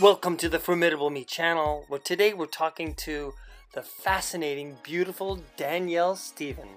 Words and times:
Welcome 0.00 0.36
to 0.36 0.48
the 0.48 0.60
Formidable 0.60 1.10
Me 1.10 1.24
channel, 1.24 1.84
where 1.88 1.98
today 1.98 2.32
we're 2.32 2.46
talking 2.46 2.94
to 2.98 3.34
the 3.74 3.82
fascinating, 3.82 4.76
beautiful 4.84 5.40
Danielle 5.56 6.14
Stephen. 6.14 6.68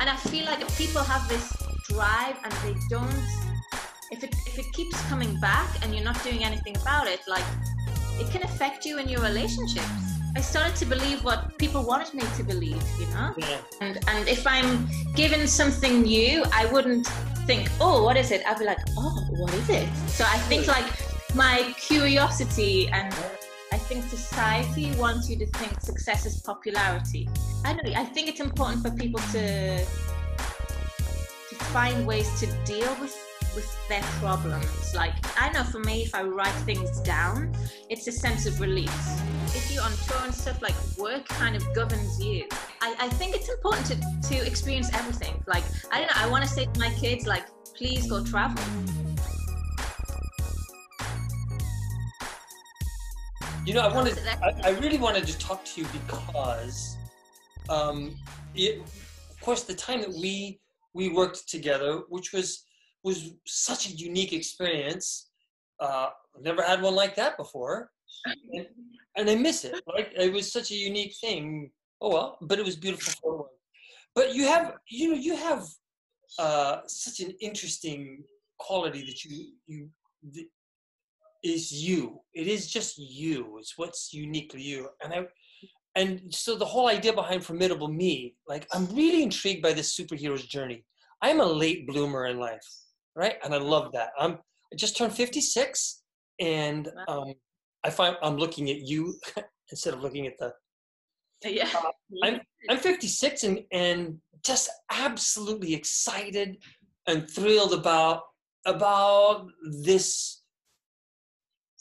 And 0.00 0.10
I 0.10 0.16
feel 0.16 0.44
like 0.44 0.60
if 0.60 0.76
people 0.76 1.02
have 1.02 1.28
this 1.28 1.56
drive 1.88 2.36
and 2.42 2.52
they 2.64 2.74
don't, 2.90 3.14
if 4.10 4.24
it, 4.24 4.34
if 4.44 4.58
it 4.58 4.64
keeps 4.72 5.00
coming 5.08 5.38
back 5.38 5.68
and 5.84 5.94
you're 5.94 6.02
not 6.02 6.20
doing 6.24 6.42
anything 6.42 6.76
about 6.78 7.06
it, 7.06 7.20
like 7.28 7.44
it 8.18 8.28
can 8.32 8.42
affect 8.42 8.84
you 8.84 8.98
in 8.98 9.08
your 9.08 9.20
relationships. 9.20 9.86
I 10.34 10.40
started 10.40 10.74
to 10.76 10.84
believe 10.84 11.22
what 11.22 11.58
people 11.58 11.84
wanted 11.84 12.12
me 12.12 12.24
to 12.38 12.42
believe, 12.42 12.82
you 12.98 13.06
know? 13.14 13.34
Yeah. 13.36 13.60
And, 13.80 14.00
and 14.08 14.28
if 14.28 14.44
I'm 14.48 14.88
given 15.14 15.46
something 15.46 16.02
new, 16.02 16.42
I 16.52 16.66
wouldn't 16.66 17.06
think, 17.46 17.70
oh, 17.80 18.02
what 18.02 18.16
is 18.16 18.32
it? 18.32 18.44
I'd 18.48 18.58
be 18.58 18.64
like, 18.64 18.78
oh, 18.96 19.24
what 19.30 19.54
is 19.54 19.70
it? 19.70 19.88
So 20.08 20.24
I 20.24 20.38
think 20.48 20.66
like 20.66 20.84
my 21.34 21.74
curiosity 21.78 22.88
and 22.88 23.14
I 23.70 23.76
think 23.76 24.04
society 24.04 24.92
wants 24.96 25.28
you 25.28 25.36
to 25.36 25.46
think 25.46 25.80
success 25.80 26.24
is 26.24 26.40
popularity. 26.40 27.28
I 27.64 27.74
don't 27.74 27.96
I 27.96 28.04
think 28.04 28.28
it's 28.28 28.40
important 28.40 28.82
for 28.82 28.90
people 28.90 29.20
to 29.32 29.78
to 29.78 31.54
find 31.72 32.06
ways 32.06 32.28
to 32.40 32.46
deal 32.64 32.94
with 33.00 33.16
with 33.54 33.88
their 33.88 34.02
problems. 34.20 34.94
Like 34.94 35.14
I 35.40 35.50
know 35.52 35.64
for 35.64 35.80
me 35.80 36.02
if 36.02 36.14
I 36.14 36.22
write 36.22 36.58
things 36.64 37.00
down, 37.00 37.54
it's 37.90 38.06
a 38.06 38.12
sense 38.12 38.46
of 38.46 38.60
release. 38.60 39.20
If 39.54 39.70
you're 39.72 39.82
on 39.82 39.92
tour 40.06 40.22
and 40.24 40.34
stuff 40.34 40.62
like 40.62 40.74
work 40.96 41.26
kind 41.28 41.56
of 41.56 41.62
governs 41.74 42.22
you. 42.22 42.46
I, 42.80 42.94
I 43.00 43.08
think 43.08 43.34
it's 43.34 43.48
important 43.48 43.86
to, 43.88 44.28
to 44.28 44.46
experience 44.46 44.90
everything. 44.94 45.42
Like 45.46 45.64
I 45.92 45.98
don't 45.98 46.06
know, 46.06 46.16
I 46.16 46.28
wanna 46.28 46.46
say 46.46 46.64
to 46.66 46.80
my 46.80 46.90
kids 46.90 47.26
like 47.26 47.46
please 47.74 48.08
go 48.08 48.24
travel. 48.24 48.64
You 53.68 53.74
know, 53.74 53.82
I 53.82 53.94
wanted, 53.94 54.18
I, 54.42 54.50
I 54.64 54.70
really 54.80 54.96
wanted 54.96 55.26
to 55.26 55.38
talk 55.38 55.62
to 55.66 55.82
you 55.82 55.86
because, 55.92 56.96
um, 57.68 58.16
it, 58.54 58.80
of 58.80 59.40
course, 59.42 59.64
the 59.64 59.74
time 59.74 60.00
that 60.00 60.08
we 60.08 60.58
we 60.94 61.10
worked 61.10 61.46
together, 61.46 62.00
which 62.08 62.32
was 62.32 62.64
was 63.04 63.34
such 63.46 63.90
a 63.90 63.92
unique 63.92 64.32
experience. 64.32 65.28
Uh, 65.78 66.08
I've 66.34 66.42
never 66.42 66.62
had 66.62 66.80
one 66.80 66.94
like 66.94 67.14
that 67.16 67.36
before, 67.36 67.90
and, 68.54 68.66
and 69.16 69.28
I 69.28 69.34
miss 69.34 69.66
it. 69.66 69.78
Like 69.86 70.14
it 70.16 70.32
was 70.32 70.50
such 70.50 70.70
a 70.70 70.74
unique 70.74 71.14
thing. 71.20 71.70
Oh 72.00 72.08
well, 72.14 72.38
but 72.40 72.58
it 72.58 72.64
was 72.64 72.76
beautiful 72.76 73.12
for 73.20 73.36
one. 73.36 73.48
But 74.14 74.34
you 74.34 74.46
have, 74.46 74.76
you 74.88 75.10
know, 75.10 75.20
you 75.28 75.36
have 75.36 75.62
uh, 76.38 76.78
such 76.86 77.20
an 77.20 77.34
interesting 77.38 78.24
quality 78.58 79.04
that 79.04 79.24
you 79.24 79.52
you 79.66 79.90
is 81.42 81.72
you. 81.72 82.20
It 82.34 82.46
is 82.46 82.70
just 82.70 82.98
you. 82.98 83.56
It's 83.58 83.76
what's 83.76 84.12
uniquely 84.12 84.62
you. 84.62 84.88
And 85.02 85.12
I 85.12 85.26
and 85.94 86.32
so 86.32 86.54
the 86.54 86.64
whole 86.64 86.88
idea 86.88 87.12
behind 87.12 87.44
formidable 87.44 87.88
me, 87.88 88.36
like 88.46 88.66
I'm 88.72 88.86
really 88.86 89.22
intrigued 89.22 89.62
by 89.62 89.72
this 89.72 89.98
superhero's 89.98 90.46
journey. 90.46 90.84
I'm 91.22 91.40
a 91.40 91.46
late 91.46 91.86
bloomer 91.86 92.26
in 92.26 92.38
life, 92.38 92.66
right? 93.16 93.36
And 93.42 93.54
I 93.54 93.58
love 93.58 93.92
that. 93.92 94.10
I'm 94.18 94.38
I 94.72 94.76
just 94.76 94.96
turned 94.96 95.12
56 95.12 96.02
and 96.40 96.88
um 97.08 97.34
I 97.84 97.90
find 97.90 98.16
I'm 98.22 98.36
looking 98.36 98.70
at 98.70 98.80
you 98.80 99.14
instead 99.70 99.94
of 99.94 100.00
looking 100.00 100.26
at 100.26 100.38
the 100.38 100.52
Yeah. 101.44 101.68
uh, 101.74 101.90
I'm 102.22 102.40
I'm 102.68 102.78
56 102.78 103.44
and 103.44 103.64
and 103.72 104.18
just 104.44 104.70
absolutely 104.90 105.74
excited 105.74 106.58
and 107.06 107.28
thrilled 107.28 107.72
about 107.72 108.22
about 108.66 109.46
this 109.84 110.37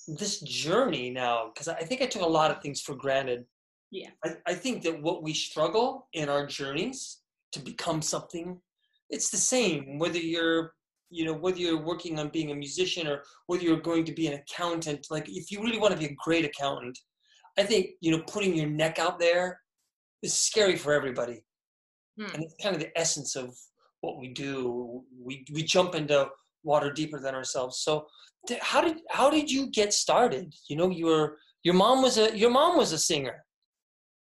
this 0.07 0.39
journey 0.41 1.09
now 1.09 1.51
because 1.53 1.67
I 1.67 1.81
think 1.83 2.01
I 2.01 2.05
took 2.05 2.21
a 2.21 2.25
lot 2.25 2.51
of 2.51 2.61
things 2.61 2.81
for 2.81 2.95
granted. 2.95 3.45
Yeah. 3.91 4.09
I, 4.23 4.35
I 4.45 4.53
think 4.53 4.83
that 4.83 5.01
what 5.01 5.23
we 5.23 5.33
struggle 5.33 6.07
in 6.13 6.29
our 6.29 6.45
journeys 6.45 7.19
to 7.53 7.59
become 7.59 8.01
something, 8.01 8.59
it's 9.09 9.29
the 9.29 9.37
same 9.37 9.97
whether 9.99 10.19
you're 10.19 10.73
you 11.09 11.23
know 11.23 11.33
whether 11.33 11.57
you're 11.57 11.81
working 11.81 12.19
on 12.19 12.27
being 12.29 12.51
a 12.51 12.55
musician 12.55 13.07
or 13.07 13.23
whether 13.45 13.63
you're 13.63 13.79
going 13.79 14.03
to 14.03 14.11
be 14.11 14.27
an 14.27 14.33
accountant 14.33 15.07
like 15.09 15.29
if 15.29 15.49
you 15.49 15.63
really 15.63 15.77
want 15.77 15.93
to 15.93 15.97
be 15.97 16.07
a 16.07 16.15
great 16.21 16.43
accountant 16.43 16.99
i 17.57 17.63
think 17.63 17.91
you 18.01 18.11
know 18.11 18.21
putting 18.27 18.53
your 18.53 18.67
neck 18.67 18.99
out 18.99 19.17
there 19.17 19.61
is 20.21 20.33
scary 20.33 20.75
for 20.75 20.91
everybody 20.91 21.45
Hmm. 22.17 22.33
and 22.33 22.43
it's 22.43 22.55
kind 22.61 22.75
of 22.75 22.81
the 22.81 22.97
essence 22.97 23.35
of 23.35 23.55
what 24.01 24.17
we 24.17 24.29
do 24.29 25.03
we 25.19 25.45
we 25.53 25.63
jump 25.63 25.93
into 25.93 26.27
water 26.71 26.91
deeper 26.99 27.19
than 27.19 27.33
ourselves 27.33 27.79
so 27.85 28.05
how 28.61 28.81
did 28.85 28.97
how 29.09 29.29
did 29.29 29.49
you 29.55 29.63
get 29.79 29.91
started 29.93 30.53
you 30.69 30.75
know 30.79 30.89
you 30.99 31.05
were 31.11 31.27
your 31.63 31.73
mom 31.73 32.01
was 32.01 32.17
a 32.17 32.27
your 32.37 32.51
mom 32.59 32.77
was 32.77 32.91
a 32.93 33.01
singer 33.09 33.37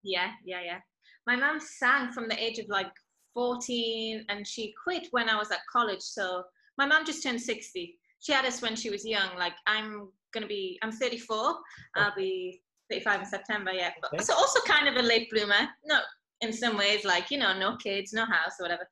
Yeah, 0.04 0.32
yeah, 0.46 0.62
yeah. 0.64 0.80
My 1.26 1.36
mom 1.36 1.60
sang 1.60 2.12
from 2.12 2.28
the 2.28 2.42
age 2.42 2.60
of 2.60 2.68
like 2.68 2.92
14 3.34 4.26
and 4.30 4.46
she 4.46 4.74
quit 4.84 5.08
when 5.12 5.30
I 5.30 5.38
was 5.38 5.52
at 5.52 5.60
college. 5.72 6.02
So 6.02 6.44
my 6.78 6.86
mom 6.86 7.06
just 7.06 7.24
turned 7.24 7.42
60. 7.42 7.98
She 8.20 8.32
had 8.32 8.46
us 8.46 8.62
when 8.62 8.76
she 8.76 8.90
was 8.90 9.06
young. 9.06 9.30
Like 9.38 9.54
I'm 9.68 10.10
gonna 10.34 10.48
be, 10.48 10.78
I'm 10.82 10.92
34. 10.92 11.56
I'll 11.96 12.16
be 12.16 12.62
35 12.92 13.22
in 13.22 13.26
September, 13.26 13.72
yeah. 13.72 13.92
But, 14.02 14.14
Okay. 14.14 14.24
So 14.24 14.34
also 14.36 14.60
kind 14.62 14.88
of 14.88 14.96
a 14.96 15.08
late 15.08 15.30
bloomer. 15.32 15.70
No, 15.86 16.00
in 16.42 16.52
some 16.52 16.78
ways, 16.78 17.06
like, 17.06 17.32
you 17.32 17.38
know, 17.38 17.58
no 17.58 17.78
kids, 17.78 18.14
no 18.14 18.26
house 18.26 18.56
or 18.60 18.66
whatever. 18.66 18.88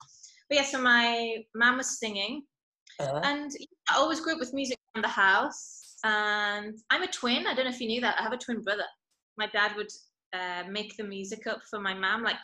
But 0.49 0.57
yeah, 0.57 0.63
so 0.63 0.81
my 0.81 1.37
mom 1.55 1.77
was 1.77 1.99
singing 1.99 2.43
uh-huh. 3.01 3.21
and 3.23 3.51
I 3.89 3.97
always 3.97 4.19
grew 4.21 4.33
up 4.33 4.39
with 4.39 4.53
music 4.53 4.77
around 4.95 5.03
the 5.03 5.09
house. 5.09 5.97
And 6.03 6.79
I'm 6.89 7.03
a 7.03 7.07
twin. 7.07 7.45
I 7.45 7.53
don't 7.53 7.65
know 7.65 7.71
if 7.71 7.79
you 7.79 7.87
knew 7.87 8.01
that. 8.01 8.15
I 8.19 8.23
have 8.23 8.33
a 8.33 8.37
twin 8.37 8.61
brother. 8.61 8.85
My 9.37 9.47
dad 9.47 9.75
would 9.75 9.91
uh, 10.33 10.63
make 10.69 10.97
the 10.97 11.03
music 11.03 11.45
up 11.45 11.61
for 11.69 11.79
my 11.79 11.93
mum, 11.93 12.23
like 12.23 12.37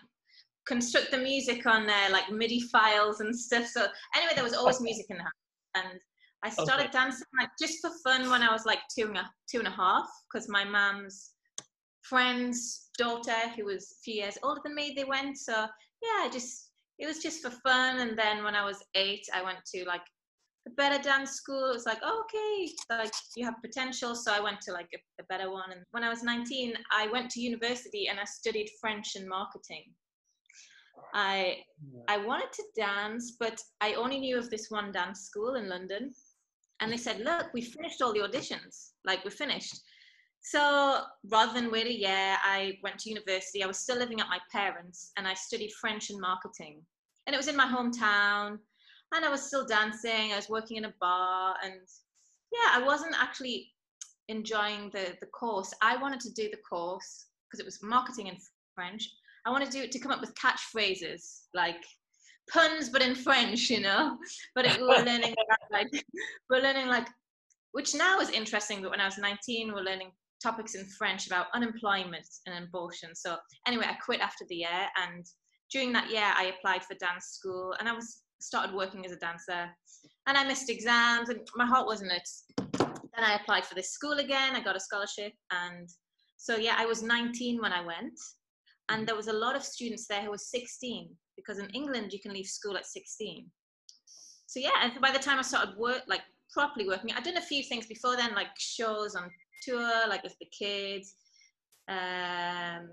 construct 0.68 1.12
the 1.12 1.18
music 1.18 1.66
on 1.66 1.90
uh, 1.90 2.10
like 2.12 2.30
MIDI 2.30 2.60
files 2.60 3.20
and 3.20 3.36
stuff. 3.36 3.66
So 3.66 3.88
anyway, 4.16 4.34
there 4.36 4.44
was 4.44 4.54
always 4.54 4.80
music 4.82 5.08
in 5.10 5.18
the 5.18 5.24
house. 5.24 5.32
And 5.76 6.00
I 6.44 6.50
started 6.50 6.90
Okay. 6.90 6.92
dancing 6.92 7.26
like 7.40 7.50
just 7.60 7.80
for 7.82 7.90
fun 8.04 8.30
when 8.30 8.44
I 8.44 8.52
was 8.52 8.66
like 8.66 8.80
two 8.96 9.08
and 9.08 9.18
a, 9.18 9.30
two 9.50 9.60
and 9.60 9.68
a 9.68 9.72
half, 9.72 10.08
because 10.32 10.48
my 10.48 10.64
mum's 10.64 11.32
friend's 12.02 12.90
daughter, 12.98 13.50
who 13.56 13.66
was 13.66 13.92
a 13.92 14.00
few 14.04 14.16
years 14.16 14.38
older 14.44 14.62
than 14.64 14.76
me, 14.76 14.94
they 14.96 15.04
went. 15.04 15.38
So 15.38 15.66
yeah, 16.04 16.30
just 16.32 16.72
it 17.00 17.08
was 17.08 17.20
just 17.20 17.42
for 17.42 17.50
fun. 17.50 18.00
And 18.00 18.18
then 18.18 18.44
when 18.44 18.56
I 18.56 18.64
was 18.64 18.84
eight, 18.96 19.26
I 19.34 19.42
went 19.42 19.60
to 19.74 19.86
like 19.86 20.02
a 20.68 20.70
better 20.72 21.02
dance 21.02 21.32
school. 21.32 21.70
It 21.70 21.74
was 21.74 21.86
like, 21.86 22.00
oh, 22.04 22.24
okay, 22.26 22.74
like 22.90 23.14
you 23.36 23.46
have 23.46 23.56
potential. 23.64 24.16
So 24.16 24.34
I 24.34 24.40
went 24.40 24.62
to 24.62 24.74
like 24.74 24.90
a, 24.94 25.00
a 25.22 25.26
better 25.26 25.50
one. 25.50 25.72
And 25.72 25.82
when 25.92 26.04
I 26.04 26.10
was 26.10 26.24
19, 26.24 26.74
I 26.92 27.08
went 27.08 27.32
to 27.32 27.42
university 27.42 28.08
and 28.08 28.20
I 28.20 28.26
studied 28.26 28.70
French 28.80 29.16
and 29.16 29.28
marketing. 29.28 29.84
I 31.14 31.58
I 32.08 32.18
wanted 32.18 32.52
to 32.54 32.64
dance, 32.76 33.38
but 33.40 33.62
I 33.82 33.94
only 33.94 34.20
knew 34.20 34.38
of 34.38 34.50
this 34.50 34.68
one 34.70 34.92
dance 34.92 35.22
school 35.22 35.56
in 35.56 35.70
London. 35.70 36.14
And 36.80 36.92
they 36.92 36.98
said, 36.98 37.22
look, 37.22 37.48
we 37.54 37.62
finished 37.62 38.02
all 38.02 38.14
the 38.14 38.20
auditions. 38.20 38.92
Like 39.06 39.24
we're 39.24 39.32
finished. 39.32 39.76
So 40.42 41.02
rather 41.30 41.54
than 41.54 41.72
wait 41.72 41.88
a 41.88 42.00
year, 42.00 42.38
I 42.44 42.78
went 42.84 43.00
to 43.00 43.10
university. 43.10 43.64
I 43.64 43.68
was 43.68 43.80
still 43.80 43.98
living 43.98 44.20
at 44.20 44.30
my 44.30 44.40
parents 44.52 45.12
and 45.18 45.28
I 45.28 45.34
studied 45.34 45.72
French 45.82 46.10
and 46.10 46.22
marketing. 46.22 46.82
And 47.26 47.34
it 47.34 47.38
was 47.38 47.48
in 47.48 47.56
my 47.56 47.66
hometown 47.66 48.60
and 49.14 49.26
I 49.26 49.30
was 49.30 49.42
still 49.42 49.66
dancing. 49.66 50.34
I 50.34 50.36
was 50.36 50.50
working 50.50 50.78
in 50.78 50.86
a 50.86 50.94
bar, 51.00 51.56
and 51.64 51.74
yeah, 52.52 52.72
I 52.74 52.86
wasn't 52.86 53.16
actually 53.20 53.72
enjoying 54.28 54.90
the 54.92 55.16
the 55.22 55.28
course. 55.28 55.74
I 55.82 55.98
wanted 55.98 56.20
to 56.22 56.34
do 56.34 56.50
the 56.50 56.62
course 56.70 57.28
because 57.48 57.60
it 57.60 57.66
was 57.66 57.80
marketing 57.82 58.28
in 58.28 58.38
French. 58.76 59.10
I 59.46 59.52
wanted 59.52 59.72
to 59.72 59.78
do 59.78 59.84
it 59.84 59.92
to 59.92 60.00
come 60.00 60.12
up 60.12 60.22
with 60.22 60.36
catchphrases 60.36 61.44
like 61.54 61.84
puns, 62.52 62.90
but 62.90 63.02
in 63.02 63.16
French, 63.16 63.70
you 63.70 63.80
know. 63.80 64.18
But 64.56 64.66
it, 64.66 64.78
we 64.78 64.84
were 64.84 65.04
learning 65.04 65.34
like 65.72 65.88
we're 66.50 66.62
learning 66.62 66.88
like, 66.88 67.08
which 67.72 67.96
now 67.96 68.20
is 68.20 68.30
interesting. 68.30 68.82
But 68.82 68.92
when 68.92 69.02
I 69.02 69.06
was 69.06 69.18
19, 69.18 69.74
we're 69.74 69.82
learning 69.82 70.12
topics 70.44 70.76
in 70.76 70.86
French 70.86 71.28
about 71.28 71.48
unemployment 71.54 72.28
and 72.46 72.66
abortion. 72.66 73.16
So 73.16 73.38
anyway, 73.68 73.86
I 73.90 73.94
quit 73.94 74.20
after 74.20 74.46
the 74.50 74.56
year, 74.56 74.88
and 75.02 75.26
during 75.72 75.94
that 75.94 76.12
year, 76.12 76.32
I 76.36 76.54
applied 76.58 76.84
for 76.84 76.96
dance 76.96 77.26
school, 77.28 77.74
and 77.80 77.88
I 77.88 77.94
was 77.94 78.22
started 78.40 78.76
working 78.76 79.06
as 79.06 79.12
a 79.12 79.18
dancer 79.18 79.70
and 80.28 80.38
I 80.38 80.44
missed 80.44 80.70
exams 80.70 81.30
and 81.30 81.40
my 81.56 81.66
heart 81.66 81.88
wasn't 81.88 82.12
it. 82.12 82.30
Then 82.58 83.24
I 83.24 83.36
applied 83.36 83.66
for 83.66 83.76
this 83.76 83.92
school 83.92 84.20
again. 84.20 84.56
I 84.56 84.62
got 84.62 84.76
a 84.76 84.80
scholarship 84.80 85.34
and 85.52 85.90
so 86.38 86.56
yeah, 86.58 86.76
I 86.78 86.86
was 86.86 87.02
19 87.02 87.62
when 87.62 87.74
I 87.74 87.84
went 87.86 88.20
and 88.90 89.08
there 89.08 89.16
was 89.16 89.28
a 89.28 89.34
lot 89.34 89.56
of 89.56 89.64
students 89.64 90.08
there 90.08 90.22
who 90.22 90.32
were 90.32 90.38
16 90.38 91.10
because 91.36 91.60
in 91.60 91.70
England 91.70 92.14
you 92.14 92.20
can 92.20 92.34
leave 92.34 92.46
school 92.46 92.78
at 92.78 92.86
16. 92.86 93.50
So 94.46 94.60
yeah, 94.60 94.70
and 94.84 95.02
by 95.02 95.12
the 95.12 95.20
time 95.20 95.40
I 95.40 95.42
started 95.42 95.78
work 95.78 96.04
like 96.08 96.22
properly 96.52 96.88
working, 96.88 97.12
I'd 97.12 97.24
done 97.24 97.38
a 97.38 97.42
few 97.42 97.64
things 97.64 97.86
before 97.86 98.16
then 98.16 98.34
like 98.34 98.48
shows 98.58 99.16
on 99.16 99.30
tour 99.64 100.08
like 100.08 100.24
with 100.24 100.36
the 100.40 100.48
kids. 100.58 101.16
Um 101.90 102.90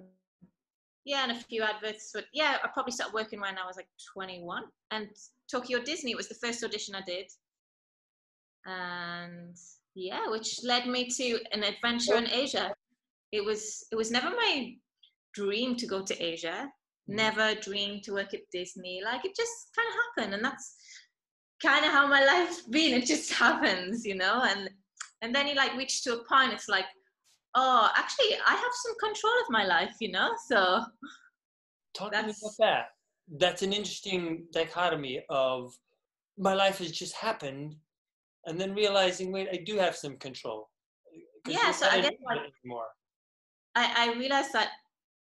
yeah, 1.05 1.23
and 1.23 1.33
a 1.33 1.41
few 1.41 1.63
adverts. 1.63 2.11
But 2.15 2.25
yeah, 2.33 2.57
I 2.63 2.69
probably 2.69 2.93
started 2.93 3.15
working 3.15 3.41
when 3.41 3.59
I 3.59 3.67
was 3.67 3.77
like 3.77 3.89
21. 4.13 4.65
And 4.91 5.09
Tokyo 5.51 5.81
Disney 5.81 6.15
was 6.15 6.29
the 6.29 6.35
first 6.35 6.65
audition 6.65 6.95
I 6.95 7.03
did. 7.03 7.31
And 8.67 9.57
yeah, 9.95 10.29
which 10.29 10.61
led 10.65 10.87
me 10.87 11.09
to 11.09 11.39
an 11.53 11.63
adventure 11.63 12.17
in 12.17 12.29
Asia. 12.29 12.75
It 13.33 13.45
was 13.45 13.85
it 13.93 13.97
was 13.97 14.11
never 14.11 14.31
my 14.31 14.75
dream 15.35 15.77
to 15.77 15.87
go 15.87 16.03
to 16.03 16.23
Asia. 16.23 16.71
Mm. 17.11 17.15
Never 17.17 17.55
dreamed 17.57 18.05
to 18.05 18.15
work 18.15 18.33
at 18.33 18.51
Disney. 18.51 19.03
Like 19.05 19.25
it 19.25 19.37
just 19.37 19.71
kind 19.77 19.89
of 19.89 19.95
happened, 19.95 20.35
and 20.35 20.45
that's 20.45 20.77
kind 21.63 21.85
of 21.85 21.93
how 21.93 22.07
my 22.07 22.25
life's 22.33 22.63
been. 22.63 22.95
It 22.95 23.07
just 23.07 23.33
happens, 23.33 24.07
you 24.07 24.15
know. 24.15 24.43
And 24.43 24.71
and 25.21 25.35
then 25.35 25.47
you 25.47 25.55
like 25.55 25.77
reach 25.77 26.03
to 26.05 26.15
a 26.15 26.25
point. 26.25 26.53
It's 26.53 26.69
like, 26.69 26.87
oh, 27.55 27.91
actually, 27.97 28.37
I 28.47 28.55
have 28.55 28.73
some 28.85 28.95
control 29.03 29.33
of 29.43 29.51
my 29.51 29.65
life, 29.65 29.95
you 30.01 30.11
know. 30.11 30.31
So 30.49 30.85
talk 31.95 32.13
to 32.13 32.23
me 32.23 32.33
about 32.43 32.53
that. 32.59 32.87
That's 33.39 33.63
an 33.63 33.73
interesting 33.73 34.47
dichotomy 34.53 35.23
of 35.31 35.73
my 36.37 36.55
life 36.55 36.79
has 36.79 36.91
just 36.91 37.15
happened 37.15 37.77
and 38.47 38.61
then 38.61 38.75
realizing, 38.75 39.33
wait, 39.33 39.49
I 39.53 39.63
do 39.65 39.79
have 39.79 39.97
some 39.97 40.17
control. 40.17 40.69
Yeah, 41.47 41.71
so 41.73 41.87
I 41.89 42.01
guess 42.01 42.13
like, 42.25 42.39
anymore. 42.65 42.87
I, 43.75 44.11
I 44.11 44.19
realized 44.19 44.53
that. 44.53 44.71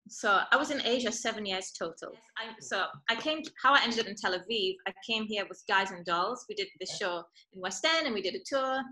So 0.08 0.40
I 0.50 0.56
was 0.56 0.70
in 0.70 0.82
Asia 0.84 1.10
seven 1.10 1.46
years 1.46 1.72
total. 1.78 2.12
I, 2.38 2.52
so 2.60 2.84
I 3.08 3.14
came. 3.14 3.40
How 3.62 3.74
I 3.74 3.82
ended 3.82 4.00
up 4.00 4.06
in 4.06 4.16
Tel 4.16 4.38
Aviv. 4.38 4.74
I 4.86 4.92
came 5.06 5.24
here 5.26 5.46
with 5.48 5.62
Guys 5.66 5.92
and 5.92 6.04
Dolls. 6.04 6.44
We 6.48 6.54
did 6.54 6.68
the 6.78 6.86
show 6.86 7.22
in 7.54 7.60
West 7.62 7.86
End, 7.86 8.06
and 8.06 8.14
we 8.14 8.20
did 8.20 8.34
a 8.34 8.42
tour. 8.44 8.82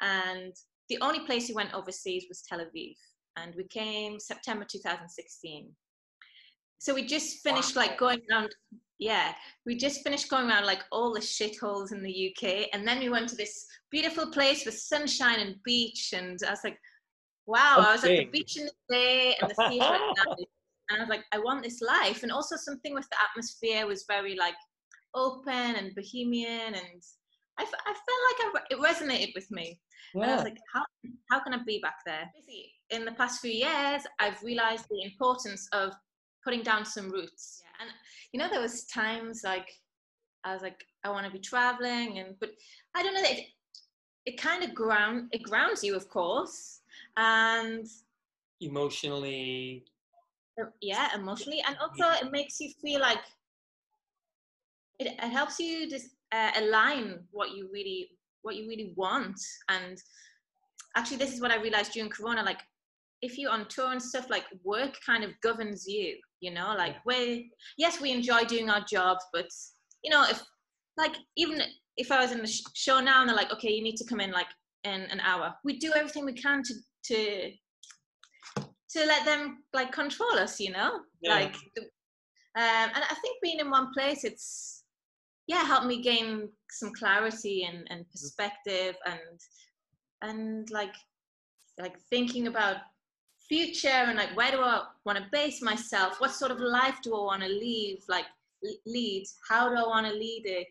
And 0.00 0.52
the 0.88 0.98
only 1.00 1.20
place 1.20 1.48
we 1.48 1.54
went 1.54 1.74
overseas 1.74 2.26
was 2.28 2.42
Tel 2.42 2.60
Aviv, 2.60 2.96
and 3.36 3.54
we 3.56 3.64
came 3.64 4.20
September 4.20 4.66
2016. 4.70 5.70
So 6.78 6.94
we 6.94 7.06
just 7.06 7.42
finished 7.42 7.76
wow. 7.76 7.82
like 7.82 7.98
going 7.98 8.20
around 8.30 8.54
yeah, 8.98 9.32
we 9.66 9.76
just 9.76 10.02
finished 10.02 10.30
going 10.30 10.48
around 10.48 10.66
like 10.66 10.82
all 10.92 11.12
the 11.12 11.20
shitholes 11.20 11.92
in 11.92 12.02
the 12.02 12.30
UK, 12.30 12.68
and 12.72 12.86
then 12.86 13.00
we 13.00 13.08
went 13.08 13.28
to 13.30 13.36
this 13.36 13.66
beautiful 13.90 14.30
place 14.30 14.64
with 14.64 14.78
sunshine 14.78 15.40
and 15.40 15.56
beach, 15.64 16.12
and 16.14 16.38
I 16.46 16.50
was 16.50 16.60
like, 16.62 16.78
wow, 17.46 17.76
okay. 17.78 17.88
I 17.88 17.92
was 17.92 18.04
at 18.04 18.10
the 18.10 18.24
beach 18.26 18.56
in 18.56 18.66
the 18.66 18.94
day 18.94 19.36
and 19.40 19.50
the 19.50 19.54
sea 19.54 19.80
at 19.80 20.00
night, 20.00 20.48
and 20.90 20.98
I 20.98 21.00
was 21.00 21.08
like, 21.08 21.24
I 21.32 21.38
want 21.38 21.64
this 21.64 21.80
life, 21.80 22.22
and 22.22 22.30
also 22.30 22.56
something 22.56 22.94
with 22.94 23.08
the 23.10 23.16
atmosphere 23.28 23.86
was 23.86 24.04
very 24.08 24.36
like 24.36 24.54
open 25.14 25.52
and 25.52 25.94
bohemian, 25.94 26.74
and 26.74 27.02
I, 27.58 27.62
f- 27.62 27.84
I 27.86 27.92
felt 27.92 28.52
like 28.52 28.64
I, 28.70 28.74
it 28.74 28.80
resonated 28.80 29.34
with 29.34 29.50
me. 29.50 29.80
Yeah. 30.14 30.22
And 30.22 30.30
I 30.30 30.34
was 30.34 30.44
like, 30.44 30.58
how, 30.72 30.82
how 31.30 31.40
can 31.40 31.54
I 31.54 31.58
be 31.64 31.80
back 31.80 31.96
there? 32.04 32.30
In 32.90 33.04
the 33.04 33.12
past 33.12 33.40
few 33.40 33.50
years, 33.50 34.02
I've 34.18 34.42
realized 34.42 34.86
the 34.90 35.02
importance 35.02 35.68
of 35.72 35.92
putting 36.44 36.62
down 36.62 36.84
some 36.84 37.10
roots. 37.10 37.62
Yeah. 37.62 37.86
And 37.86 37.94
you 38.32 38.40
know, 38.40 38.48
there 38.50 38.60
was 38.60 38.84
times 38.84 39.42
like 39.44 39.68
I 40.44 40.52
was 40.52 40.62
like, 40.62 40.84
I 41.04 41.10
want 41.10 41.26
to 41.26 41.32
be 41.32 41.38
traveling, 41.38 42.18
and 42.18 42.34
but 42.38 42.50
I 42.94 43.02
don't 43.02 43.14
know. 43.14 43.22
It, 43.24 43.46
it 44.26 44.40
kind 44.40 44.62
of 44.62 44.74
ground 44.74 45.28
it 45.32 45.42
grounds 45.42 45.82
you, 45.82 45.96
of 45.96 46.08
course, 46.08 46.80
and 47.16 47.86
emotionally. 48.60 49.84
Uh, 50.60 50.66
yeah, 50.80 51.08
emotionally, 51.14 51.62
and 51.66 51.76
also 51.78 52.04
it 52.24 52.30
makes 52.30 52.60
you 52.60 52.70
feel 52.80 53.00
like 53.00 53.18
it, 54.98 55.08
it 55.08 55.30
helps 55.30 55.58
you 55.58 55.88
just 55.88 56.10
uh, 56.34 56.50
align 56.62 57.20
what 57.30 57.50
you 57.56 57.68
really 57.72 58.10
what 58.42 58.56
you 58.56 58.68
really 58.68 58.92
want. 58.96 59.40
And 59.68 59.98
actually 60.96 61.16
this 61.16 61.32
is 61.32 61.40
what 61.40 61.50
i 61.50 61.60
realized 61.60 61.92
during 61.92 62.10
corona 62.10 62.42
like 62.42 62.60
if 63.22 63.38
you're 63.38 63.50
on 63.50 63.66
tour 63.68 63.92
and 63.92 64.02
stuff 64.02 64.28
like 64.30 64.44
work 64.62 64.94
kind 65.04 65.24
of 65.24 65.30
governs 65.42 65.86
you 65.86 66.16
you 66.40 66.52
know 66.52 66.74
like 66.76 66.96
we 67.06 67.50
yes 67.78 68.00
we 68.00 68.12
enjoy 68.12 68.44
doing 68.44 68.70
our 68.70 68.84
jobs 68.84 69.24
but 69.32 69.46
you 70.02 70.10
know 70.10 70.24
if 70.28 70.42
like 70.96 71.16
even 71.36 71.60
if 71.96 72.10
i 72.12 72.20
was 72.20 72.32
in 72.32 72.38
the 72.38 72.60
show 72.74 73.00
now 73.00 73.20
and 73.20 73.28
they're 73.28 73.36
like 73.36 73.52
okay 73.52 73.72
you 73.72 73.82
need 73.82 73.96
to 73.96 74.04
come 74.04 74.20
in 74.20 74.30
like 74.30 74.46
in 74.84 75.02
an 75.02 75.20
hour 75.20 75.54
we 75.64 75.78
do 75.78 75.92
everything 75.94 76.24
we 76.24 76.32
can 76.32 76.62
to 76.62 76.74
to 77.04 77.50
to 78.90 79.04
let 79.06 79.24
them 79.24 79.58
like 79.72 79.90
control 79.90 80.38
us 80.38 80.60
you 80.60 80.70
know? 80.70 81.00
Yeah. 81.22 81.34
like 81.34 81.54
um 82.56 82.90
and 82.94 83.04
i 83.10 83.14
think 83.22 83.38
being 83.42 83.58
in 83.58 83.70
one 83.70 83.92
place 83.92 84.24
it's 84.24 84.73
yeah 85.46 85.64
helped 85.64 85.86
me 85.86 86.02
gain 86.02 86.48
some 86.70 86.92
clarity 86.92 87.64
and, 87.64 87.86
and 87.90 88.08
perspective 88.10 88.96
and 89.06 89.40
and 90.22 90.70
like 90.70 90.94
like 91.78 91.98
thinking 92.10 92.46
about 92.46 92.76
future 93.48 93.88
and 93.88 94.16
like 94.16 94.34
where 94.36 94.50
do 94.50 94.60
i 94.60 94.82
want 95.04 95.18
to 95.18 95.24
base 95.30 95.60
myself? 95.60 96.20
What 96.20 96.30
sort 96.30 96.50
of 96.50 96.60
life 96.60 96.98
do 97.02 97.14
i 97.14 97.20
want 97.20 97.42
to 97.42 97.48
leave 97.48 98.02
like 98.08 98.24
lead? 98.86 99.26
How 99.48 99.68
do 99.68 99.76
i 99.76 99.86
want 99.86 100.06
to 100.06 100.12
lead 100.12 100.42
it? 100.46 100.68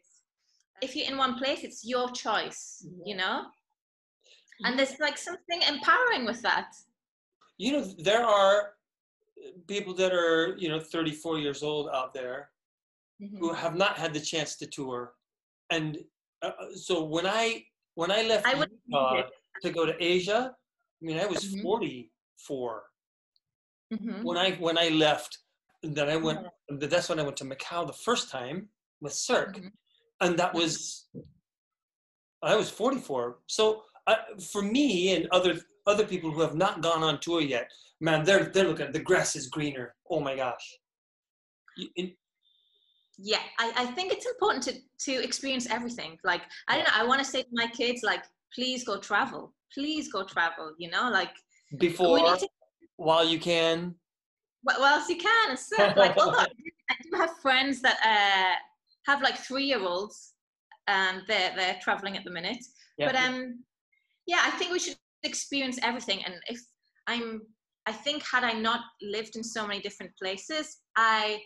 If 0.81 0.95
you're 0.95 1.09
in 1.09 1.17
one 1.17 1.37
place 1.37 1.63
it's 1.63 1.85
your 1.85 2.09
choice 2.11 2.85
you 3.05 3.15
know? 3.15 3.45
And 4.63 4.77
there's 4.77 4.99
like 4.99 5.17
something 5.17 5.61
empowering 5.67 6.25
with 6.25 6.41
that. 6.43 6.69
You 7.57 7.73
know 7.73 7.81
there 7.99 8.23
are 8.23 8.57
uh, 9.45 9.49
people 9.67 9.93
that 9.95 10.13
are 10.13 10.55
you 10.57 10.69
know 10.69 10.79
34 10.79 11.39
years 11.39 11.63
old 11.63 11.89
out 11.93 12.13
there 12.13 12.49
mm-hmm. 13.23 13.37
who 13.37 13.53
have 13.53 13.75
not 13.75 13.97
had 13.97 14.13
the 14.13 14.19
chance 14.19 14.55
to 14.57 14.65
tour 14.67 15.13
and 15.71 15.97
uh, 16.41 16.51
uh 16.61 16.75
so 16.75 17.03
when 17.03 17.25
i 17.25 17.63
when 17.95 18.11
i 18.11 18.21
left 18.23 18.45
I 18.45 18.53
Utah 18.53 19.23
to 19.61 19.69
go 19.71 19.85
to 19.85 19.95
asia 19.99 20.51
i 21.01 21.05
mean 21.05 21.19
i 21.19 21.25
was 21.25 21.45
mm-hmm. 21.45 21.61
40 21.61 22.11
for. 22.45 22.83
Mm-hmm. 23.93 24.23
When 24.23 24.37
I 24.37 24.51
when 24.53 24.77
I 24.77 24.89
left, 24.89 25.37
then 25.81 26.09
I 26.09 26.15
went. 26.15 26.39
Mm-hmm. 26.39 26.87
That's 26.87 27.09
when 27.09 27.19
I 27.19 27.23
went 27.23 27.37
to 27.37 27.45
Macau 27.45 27.85
the 27.85 27.93
first 27.93 28.29
time 28.29 28.69
with 29.01 29.13
Cirque, 29.13 29.57
mm-hmm. 29.57 29.67
and 30.21 30.37
that 30.39 30.53
was 30.53 31.07
I 32.41 32.55
was 32.55 32.69
44. 32.69 33.37
So 33.47 33.83
uh, 34.07 34.15
for 34.51 34.61
me 34.61 35.15
and 35.15 35.27
other 35.31 35.59
other 35.85 36.05
people 36.05 36.31
who 36.31 36.41
have 36.41 36.55
not 36.55 36.81
gone 36.81 37.03
on 37.03 37.19
tour 37.19 37.41
yet, 37.41 37.69
man, 38.01 38.23
they're 38.23 38.45
they're 38.45 38.67
looking. 38.67 38.91
The 38.91 38.99
grass 38.99 39.35
is 39.35 39.47
greener. 39.47 39.93
Oh 40.09 40.19
my 40.19 40.35
gosh. 40.35 40.77
Yeah, 43.17 43.39
I, 43.59 43.71
I 43.75 43.85
think 43.87 44.11
it's 44.11 44.25
important 44.25 44.63
to 44.63 44.73
to 45.11 45.23
experience 45.23 45.69
everything. 45.69 46.17
Like 46.23 46.41
I 46.67 46.75
don't 46.75 46.85
know. 46.85 46.93
I 46.95 47.05
want 47.05 47.19
to 47.19 47.25
say 47.25 47.43
to 47.43 47.49
my 47.51 47.67
kids, 47.67 48.01
like, 48.03 48.23
please 48.53 48.83
go 48.83 48.99
travel. 48.99 49.53
Please 49.73 50.11
go 50.11 50.23
travel. 50.23 50.73
You 50.77 50.89
know, 50.89 51.09
like 51.11 51.31
before 51.77 52.17
to, 52.37 52.47
while 52.97 53.25
you 53.25 53.39
can 53.39 53.95
whilst 54.63 55.09
you 55.09 55.17
can 55.17 55.57
like 55.97 56.17
although 56.17 56.39
i 56.89 56.95
do 57.03 57.17
have 57.17 57.31
friends 57.41 57.81
that 57.81 57.97
uh, 58.05 58.55
have 59.05 59.21
like 59.21 59.37
three 59.37 59.65
year 59.65 59.81
olds 59.81 60.33
and 60.87 61.21
they're 61.27 61.53
they're 61.55 61.79
traveling 61.81 62.17
at 62.17 62.23
the 62.23 62.31
minute 62.31 62.63
but 62.97 63.15
um 63.15 63.63
yeah 64.27 64.41
i 64.43 64.51
think 64.51 64.71
we 64.71 64.79
should 64.79 64.97
experience 65.23 65.79
everything 65.81 66.23
and 66.25 66.35
if 66.47 66.59
i'm 67.07 67.41
i 67.85 67.91
think 67.91 68.23
had 68.23 68.43
i 68.43 68.53
not 68.53 68.81
lived 69.01 69.35
in 69.35 69.43
so 69.43 69.65
many 69.65 69.81
different 69.81 70.11
places 70.21 70.81
i 70.95 71.39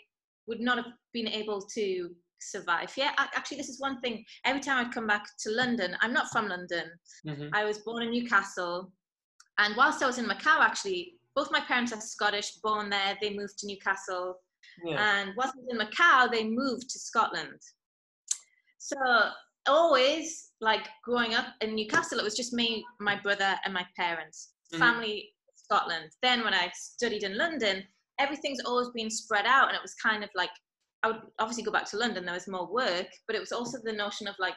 would 0.48 0.60
not 0.60 0.78
have 0.78 0.94
been 1.14 1.28
able 1.28 1.62
to 1.62 2.10
survive 2.40 2.92
yeah 2.96 3.12
actually 3.18 3.58
this 3.58 3.70
is 3.70 3.82
one 3.82 4.00
thing 4.02 4.24
every 4.46 4.62
time 4.62 4.86
i 4.86 4.90
come 4.94 5.08
back 5.08 5.26
to 5.40 5.50
london 5.50 5.98
i'm 6.02 6.14
not 6.14 6.30
from 6.32 6.48
london 6.48 6.86
mm-hmm. 7.26 7.48
i 7.54 7.66
was 7.66 7.80
born 7.80 8.04
in 8.04 8.12
newcastle 8.12 8.92
and 9.60 9.76
whilst 9.76 10.04
I 10.04 10.08
was 10.08 10.18
in 10.18 10.26
Macau, 10.26 10.60
actually, 10.60 11.14
both 11.36 11.52
my 11.52 11.62
parents 11.62 11.92
are 11.92 12.02
Scottish, 12.02 12.52
born 12.64 12.90
there. 12.90 13.18
They 13.22 13.36
moved 13.36 13.58
to 13.60 13.68
Newcastle. 13.68 14.36
Yeah. 14.86 15.22
And 15.22 15.32
whilst 15.36 15.56
I 15.56 15.62
was 15.62 15.68
in 15.72 15.80
Macau, 15.80 16.32
they 16.32 16.44
moved 16.44 16.90
to 16.90 17.00
Scotland. 17.00 17.60
So 18.78 18.98
always, 19.68 20.52
like 20.62 20.88
growing 21.04 21.34
up 21.34 21.48
in 21.62 21.76
Newcastle, 21.76 22.20
it 22.20 22.24
was 22.24 22.38
just 22.38 22.54
me, 22.54 22.86
my 23.00 23.20
brother, 23.20 23.56
and 23.66 23.74
my 23.74 23.86
parents. 23.96 24.54
Mm-hmm. 24.74 24.84
Family, 24.84 25.30
Scotland. 25.56 26.12
Then 26.22 26.44
when 26.44 26.54
I 26.54 26.72
studied 26.74 27.24
in 27.24 27.38
London, 27.38 27.84
everything's 28.20 28.62
always 28.66 28.90
been 28.90 29.10
spread 29.10 29.46
out, 29.46 29.68
and 29.68 29.76
it 29.76 29.82
was 29.82 29.96
kind 29.96 30.24
of 30.24 30.30
like 30.36 30.50
I 31.04 31.08
would 31.08 31.22
obviously 31.40 31.64
go 31.64 31.72
back 31.72 31.86
to 31.92 31.98
London. 31.98 32.26
There 32.26 32.34
was 32.34 32.48
more 32.48 32.72
work, 32.72 33.08
but 33.28 33.36
it 33.36 33.40
was 33.40 33.52
also 33.52 33.78
the 33.84 33.94
notion 33.94 34.28
of 34.28 34.36
like 34.40 34.56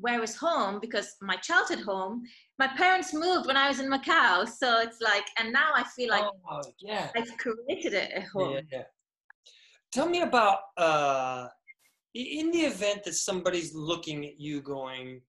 where 0.00 0.22
is 0.22 0.34
home 0.34 0.78
because 0.80 1.16
my 1.20 1.36
childhood 1.36 1.80
home 1.80 2.22
my 2.58 2.66
parents 2.68 3.12
moved 3.12 3.46
when 3.46 3.56
i 3.56 3.68
was 3.68 3.80
in 3.80 3.90
macau 3.90 4.48
so 4.48 4.80
it's 4.80 5.00
like 5.00 5.24
and 5.38 5.52
now 5.52 5.70
i 5.74 5.84
feel 5.84 6.08
like 6.08 6.24
oh, 6.50 6.62
yeah 6.80 7.08
i've 7.16 7.36
created 7.36 7.92
it 7.92 8.10
at 8.12 8.24
home 8.24 8.54
yeah, 8.54 8.60
yeah. 8.72 8.82
tell 9.92 10.08
me 10.08 10.22
about 10.22 10.58
uh 10.76 11.46
in 12.14 12.50
the 12.50 12.60
event 12.60 13.04
that 13.04 13.14
somebody's 13.14 13.74
looking 13.74 14.26
at 14.26 14.40
you 14.40 14.60
going 14.60 15.20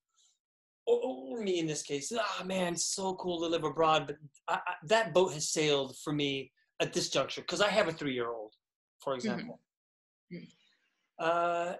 or, 0.87 1.41
me 1.41 1.59
in 1.59 1.67
this 1.67 1.83
case 1.83 2.11
ah 2.17 2.37
oh, 2.39 2.43
man 2.45 2.75
so 2.75 3.15
cool 3.15 3.39
to 3.39 3.47
live 3.47 3.63
abroad 3.63 4.07
but 4.07 4.15
I, 4.47 4.55
I, 4.55 4.73
that 4.85 5.13
boat 5.13 5.33
has 5.33 5.49
sailed 5.49 5.95
for 6.03 6.13
me 6.13 6.51
at 6.81 6.93
this 6.93 7.09
juncture 7.09 7.41
because 7.41 7.61
i 7.61 7.69
have 7.69 7.87
a 7.87 7.91
three 7.91 8.13
year 8.13 8.29
old 8.29 8.53
for 8.99 9.11
mm-hmm. 9.11 9.19
example 9.19 9.59
mm-hmm. 10.33 10.43
uh, 11.19 11.73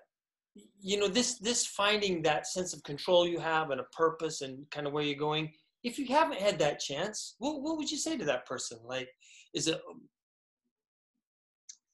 you 0.80 1.00
know 1.00 1.08
this 1.08 1.40
this 1.40 1.66
finding 1.66 2.22
that 2.22 2.48
sense 2.48 2.74
of 2.74 2.84
control 2.84 3.28
you 3.28 3.40
have 3.40 3.72
and 3.72 3.82
a 3.82 3.86
purpose 3.96 4.42
and 4.42 4.70
kind 4.70 4.88
of 4.88 4.94
where 4.94 5.04
you're 5.04 5.16
going 5.16 5.52
if 5.84 5.98
you 5.98 6.06
haven't 6.06 6.40
had 6.40 6.60
that 6.60 6.80
chance 6.80 7.36
what, 7.40 7.62
what 7.62 7.78
would 7.78 7.90
you 7.90 7.98
say 7.98 8.18
to 8.18 8.26
that 8.26 8.46
person 8.46 8.78
like 8.86 9.10
is 9.54 9.68
it 9.68 9.76
um 9.90 10.02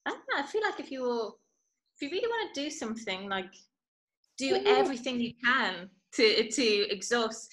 i 0.06 0.12
don't 0.12 0.20
know 0.32 0.44
i 0.44 0.46
feel 0.46 0.62
like 0.62 0.80
if 0.80 0.92
you 0.92 1.34
if 1.96 2.02
you 2.02 2.10
really 2.10 2.28
want 2.28 2.54
to 2.54 2.64
do 2.64 2.70
something 2.70 3.30
like 3.30 3.54
do 4.38 4.62
everything 4.66 5.20
you 5.20 5.34
can 5.44 5.90
to 6.14 6.50
to 6.50 6.64
exhaust 6.92 7.50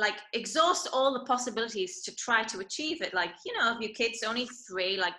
like 0.00 0.16
exhaust 0.32 0.88
all 0.92 1.12
the 1.12 1.24
possibilities 1.26 2.02
to 2.02 2.14
try 2.16 2.42
to 2.42 2.58
achieve 2.60 3.02
it 3.02 3.14
like 3.14 3.32
you 3.44 3.56
know 3.56 3.74
if 3.74 3.80
your 3.80 3.94
kids 3.94 4.22
only 4.26 4.48
three 4.68 4.96
like 4.96 5.14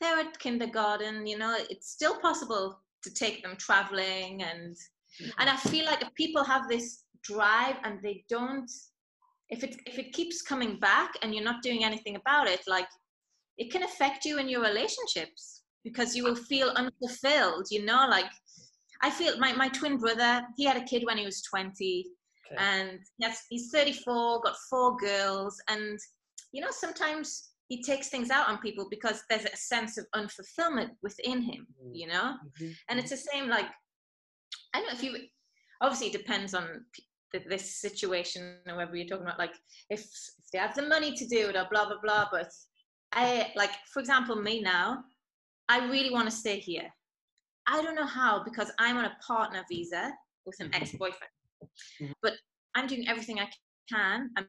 they're 0.00 0.18
at 0.18 0.38
kindergarten 0.38 1.26
you 1.26 1.36
know 1.36 1.56
it's 1.70 1.90
still 1.90 2.18
possible 2.20 2.80
to 3.02 3.12
take 3.12 3.42
them 3.42 3.56
traveling 3.56 4.42
and 4.42 4.74
mm-hmm. 4.74 5.30
and 5.38 5.50
i 5.50 5.56
feel 5.56 5.84
like 5.84 6.02
if 6.02 6.14
people 6.14 6.44
have 6.44 6.68
this 6.68 7.04
drive 7.22 7.76
and 7.84 7.98
they 8.02 8.24
don't 8.28 8.70
if 9.50 9.62
it 9.64 9.76
if 9.86 9.98
it 9.98 10.12
keeps 10.12 10.42
coming 10.42 10.78
back 10.78 11.12
and 11.22 11.34
you're 11.34 11.44
not 11.44 11.62
doing 11.62 11.84
anything 11.84 12.16
about 12.16 12.46
it 12.46 12.60
like 12.66 12.88
it 13.58 13.70
can 13.70 13.82
affect 13.82 14.24
you 14.24 14.38
in 14.38 14.48
your 14.48 14.62
relationships 14.62 15.62
because 15.84 16.16
you 16.16 16.24
will 16.24 16.36
feel 16.36 16.68
unfulfilled 16.76 17.66
you 17.70 17.84
know 17.84 18.06
like 18.10 18.30
i 19.02 19.10
feel 19.10 19.38
my, 19.38 19.52
my 19.52 19.68
twin 19.68 19.96
brother 19.98 20.42
he 20.56 20.64
had 20.64 20.76
a 20.76 20.84
kid 20.84 21.04
when 21.04 21.18
he 21.18 21.24
was 21.24 21.42
20 21.42 22.06
okay. 22.52 22.56
and 22.58 22.98
yes 23.18 23.44
he's 23.48 23.70
34 23.70 24.40
got 24.42 24.56
four 24.70 24.96
girls 24.96 25.60
and 25.68 25.98
you 26.52 26.60
know 26.60 26.70
sometimes 26.70 27.50
he 27.68 27.82
takes 27.82 28.08
things 28.08 28.30
out 28.30 28.48
on 28.48 28.58
people 28.58 28.86
because 28.90 29.22
there's 29.28 29.44
a 29.44 29.56
sense 29.56 29.96
of 29.98 30.06
unfulfillment 30.14 30.90
within 31.02 31.42
him 31.42 31.66
mm. 31.82 31.90
you 31.92 32.06
know 32.06 32.34
mm-hmm. 32.44 32.70
and 32.88 32.98
it's 32.98 33.12
mm-hmm. 33.12 33.14
the 33.14 33.16
same 33.16 33.48
like 33.48 33.66
i 34.74 34.78
don't 34.78 34.86
know 34.86 34.92
if 34.92 35.02
you 35.02 35.16
obviously 35.80 36.08
it 36.08 36.12
depends 36.12 36.54
on 36.54 36.84
this 37.48 37.80
situation 37.80 38.58
or 38.68 38.76
whether 38.76 38.94
you're 38.94 39.08
talking 39.08 39.24
about 39.24 39.38
like 39.38 39.54
if, 39.90 40.00
if 40.00 40.44
they 40.52 40.58
have 40.58 40.74
the 40.74 40.82
money 40.82 41.12
to 41.14 41.26
do 41.26 41.48
it 41.48 41.56
or 41.56 41.66
blah 41.70 41.86
blah 41.86 42.00
blah 42.02 42.26
but 42.30 42.48
i 43.12 43.50
like 43.56 43.70
for 43.92 44.00
example 44.00 44.36
me 44.36 44.60
now 44.60 45.02
i 45.68 45.84
really 45.88 46.12
want 46.12 46.26
to 46.26 46.30
stay 46.30 46.58
here 46.58 46.88
i 47.66 47.82
don't 47.82 47.96
know 47.96 48.06
how 48.06 48.42
because 48.44 48.70
i'm 48.78 48.96
on 48.96 49.06
a 49.06 49.16
partner 49.26 49.64
visa 49.68 50.12
with 50.46 50.54
an 50.60 50.70
ex-boyfriend 50.74 51.33
mm-hmm. 52.00 52.12
but 52.22 52.34
i'm 52.74 52.86
doing 52.86 53.06
everything 53.08 53.38
i 53.38 53.48
can 53.90 54.30
i'm 54.36 54.46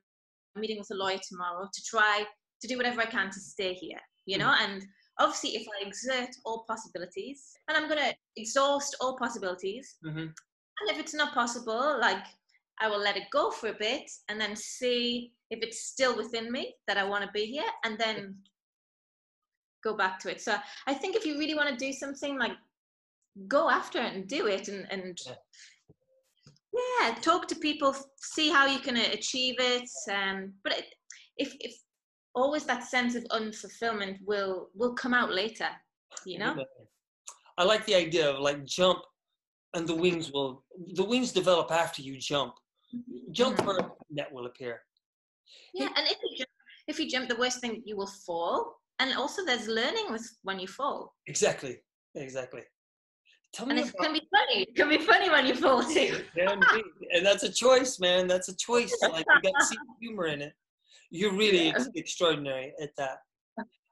meeting 0.55 0.77
with 0.77 0.89
a 0.91 0.95
lawyer 0.95 1.19
tomorrow 1.27 1.67
to 1.73 1.83
try 1.83 2.23
to 2.61 2.67
do 2.67 2.77
whatever 2.77 3.01
i 3.01 3.05
can 3.05 3.29
to 3.29 3.39
stay 3.39 3.73
here 3.73 3.99
you 4.25 4.37
know 4.37 4.47
mm-hmm. 4.47 4.71
and 4.71 4.85
obviously 5.19 5.51
if 5.51 5.65
i 5.67 5.87
exert 5.87 6.29
all 6.45 6.65
possibilities 6.67 7.51
and 7.67 7.77
i'm 7.77 7.89
going 7.89 7.99
to 7.99 8.13
exhaust 8.37 8.95
all 9.01 9.17
possibilities 9.17 9.95
mm-hmm. 10.05 10.19
and 10.19 10.89
if 10.89 10.99
it's 10.99 11.13
not 11.13 11.33
possible 11.33 11.97
like 12.01 12.23
I 12.79 12.89
will 12.89 12.99
let 12.99 13.17
it 13.17 13.29
go 13.31 13.51
for 13.51 13.69
a 13.69 13.73
bit 13.73 14.09
and 14.29 14.39
then 14.39 14.55
see 14.55 15.31
if 15.49 15.59
it's 15.61 15.85
still 15.85 16.15
within 16.17 16.51
me 16.51 16.75
that 16.87 16.97
I 16.97 17.03
want 17.03 17.23
to 17.23 17.31
be 17.31 17.45
here 17.45 17.69
and 17.83 17.97
then 17.97 18.35
go 19.83 19.95
back 19.95 20.19
to 20.19 20.31
it. 20.31 20.41
So 20.41 20.55
I 20.87 20.93
think 20.93 21.15
if 21.15 21.25
you 21.25 21.37
really 21.37 21.55
want 21.55 21.69
to 21.69 21.75
do 21.75 21.93
something, 21.93 22.37
like 22.37 22.53
go 23.47 23.69
after 23.69 23.99
it 23.99 24.13
and 24.13 24.27
do 24.27 24.47
it 24.47 24.67
and, 24.67 24.87
and 24.91 25.17
yeah. 25.25 25.33
Yeah 26.75 27.15
talk 27.21 27.47
to 27.47 27.55
people, 27.55 27.95
see 28.17 28.49
how 28.49 28.65
you 28.65 28.79
can 28.79 28.97
achieve 28.97 29.55
it. 29.59 29.89
Um, 30.11 30.53
but 30.63 30.73
it, 30.73 30.85
if, 31.37 31.55
if 31.59 31.73
always 32.33 32.65
that 32.65 32.83
sense 32.83 33.15
of 33.15 33.23
unfulfillment 33.25 34.17
will, 34.25 34.69
will 34.75 34.93
come 34.93 35.13
out 35.13 35.31
later, 35.31 35.69
you 36.25 36.39
know? 36.39 36.55
I 37.57 37.63
like 37.63 37.85
the 37.85 37.95
idea 37.95 38.29
of 38.29 38.39
like 38.39 38.65
jump 38.65 38.99
and 39.73 39.87
the 39.87 39.95
wings 39.95 40.31
will, 40.31 40.63
the 40.93 41.03
wings 41.03 41.31
develop 41.31 41.71
after 41.71 42.01
you 42.01 42.17
jump 42.19 42.55
Jump 43.31 43.57
mm-hmm. 43.57 43.67
where 43.67 43.91
net 44.09 44.31
will 44.31 44.45
appear. 44.45 44.81
Yeah, 45.73 45.89
and 45.95 46.07
if 46.07 46.17
you 46.23 46.37
jump, 46.37 46.49
if 46.87 46.99
you 46.99 47.09
jump, 47.09 47.29
the 47.29 47.35
worst 47.35 47.59
thing 47.59 47.81
you 47.85 47.97
will 47.97 48.11
fall, 48.25 48.77
and 48.99 49.13
also 49.15 49.45
there's 49.45 49.67
learning 49.67 50.07
with 50.09 50.27
when 50.43 50.59
you 50.59 50.67
fall. 50.67 51.13
Exactly, 51.27 51.77
exactly. 52.15 52.61
Tell 53.53 53.69
and 53.69 53.79
it 53.79 53.89
about... 53.89 54.03
can 54.03 54.13
be 54.13 54.24
funny. 54.45 54.63
It 54.63 54.75
can 54.75 54.89
be 54.89 54.97
funny 54.97 55.29
when 55.29 55.45
you 55.45 55.55
fall 55.55 55.83
too. 55.83 56.21
yeah, 56.35 56.55
and 57.13 57.25
that's 57.25 57.43
a 57.43 57.51
choice, 57.51 57.99
man. 57.99 58.27
That's 58.27 58.49
a 58.49 58.55
choice. 58.55 58.95
Like 59.01 59.25
you 59.27 59.51
got 59.51 59.59
to 59.59 59.65
see 59.65 59.77
humor 60.01 60.27
in 60.27 60.41
it. 60.41 60.53
You're 61.11 61.33
really 61.33 61.67
yeah. 61.67 61.85
extraordinary 61.95 62.73
at 62.81 62.89
that. 62.97 63.19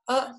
Uh, 0.10 0.34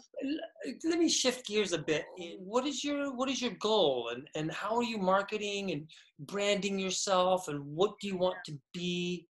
let 0.85 0.99
me 0.99 1.09
shift 1.09 1.47
gears 1.47 1.73
a 1.73 1.79
bit. 1.79 2.05
What 2.39 2.67
is 2.67 2.85
your 2.85 3.15
what 3.15 3.31
is 3.31 3.41
your 3.41 3.53
goal, 3.53 4.11
and 4.13 4.29
and 4.35 4.53
how 4.53 4.77
are 4.77 4.83
you 4.83 4.99
marketing 4.99 5.71
and 5.73 5.89
branding 6.19 6.79
yourself, 6.79 7.49
and 7.49 7.65
what 7.65 7.93
do 8.01 8.09
you 8.09 8.17
want 8.17 8.37
to 8.47 8.59
be, 8.75 9.27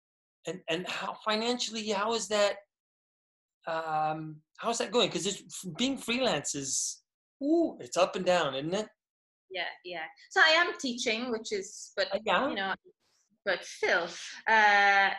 and 0.46 0.60
and 0.68 0.86
how 0.86 1.16
financially 1.24 1.88
how 1.88 2.12
is 2.14 2.28
that 2.28 2.56
um 3.66 4.36
how's 4.58 4.78
that 4.78 4.92
going? 4.92 5.08
Because 5.08 5.42
being 5.78 5.96
freelance 5.96 6.54
is 6.54 7.00
ooh, 7.42 7.78
it's 7.80 7.96
up 7.96 8.14
and 8.14 8.26
down, 8.26 8.54
isn't 8.54 8.74
it? 8.74 8.88
Yeah, 9.50 9.62
yeah. 9.84 10.04
So 10.30 10.40
I 10.40 10.50
am 10.50 10.78
teaching, 10.78 11.30
which 11.30 11.52
is 11.52 11.92
but 11.96 12.14
uh, 12.14 12.18
yeah. 12.24 12.48
you 12.48 12.54
know, 12.54 12.74
but 13.44 13.64
still, 13.64 14.08
uh, 14.48 15.10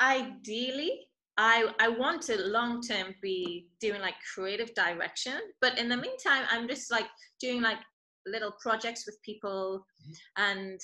ideally 0.00 1.08
I 1.36 1.72
I 1.80 1.88
want 1.88 2.22
to 2.22 2.36
long 2.36 2.82
term 2.82 3.14
be 3.22 3.68
doing 3.80 4.00
like 4.00 4.14
creative 4.34 4.74
direction, 4.74 5.40
but 5.60 5.78
in 5.78 5.88
the 5.88 5.96
meantime, 5.96 6.44
I'm 6.50 6.68
just 6.68 6.90
like 6.90 7.06
doing 7.40 7.62
like 7.62 7.78
little 8.26 8.52
projects 8.60 9.06
with 9.06 9.20
people 9.22 9.86
mm-hmm. 10.02 10.42
and 10.50 10.80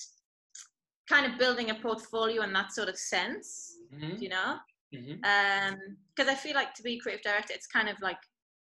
kind 1.08 1.30
of 1.30 1.38
building 1.38 1.70
a 1.70 1.75
portfolio 1.75 2.42
in 2.42 2.52
that 2.54 2.73
sort 2.73 2.88
of 2.88 2.96
sense, 2.96 3.76
mm-hmm. 3.94 4.16
you 4.23 4.28
know. 4.30 4.56
Because 4.90 5.06
mm-hmm. 5.06 5.75
um, 5.75 6.28
I 6.28 6.35
feel 6.35 6.54
like 6.54 6.73
to 6.75 6.82
be 6.82 6.99
creative 6.99 7.23
director, 7.23 7.52
it's 7.54 7.66
kind 7.66 7.88
of 7.88 7.96
like 8.00 8.18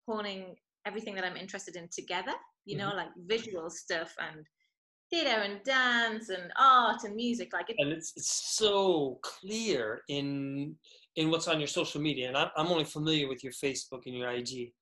honing 0.08 0.56
everything 0.84 1.14
that 1.14 1.24
I'm 1.24 1.36
interested 1.36 1.76
in 1.76 1.88
together, 1.92 2.32
you 2.68 2.76
know, 2.76 2.88
mm-hmm. 2.88 2.98
like 2.98 3.08
visual 3.26 3.70
stuff 3.70 4.14
and 4.20 4.44
theater 5.10 5.40
and 5.42 5.62
dance 5.64 6.28
and 6.28 6.52
art 6.58 7.02
and 7.04 7.16
music 7.16 7.52
like 7.54 7.70
it, 7.70 7.76
and 7.78 7.90
it's, 7.90 8.12
it's 8.16 8.56
so 8.56 9.18
clear 9.22 10.02
in 10.08 10.76
in 11.16 11.30
what's 11.30 11.48
on 11.48 11.58
your 11.58 11.66
social 11.66 12.00
media, 12.00 12.28
and 12.28 12.36
I'm, 12.36 12.48
I'm 12.56 12.68
only 12.68 12.84
familiar 12.84 13.26
with 13.26 13.42
your 13.42 13.52
Facebook 13.52 14.02
and 14.06 14.14
your 14.14 14.30
IG. 14.30 14.72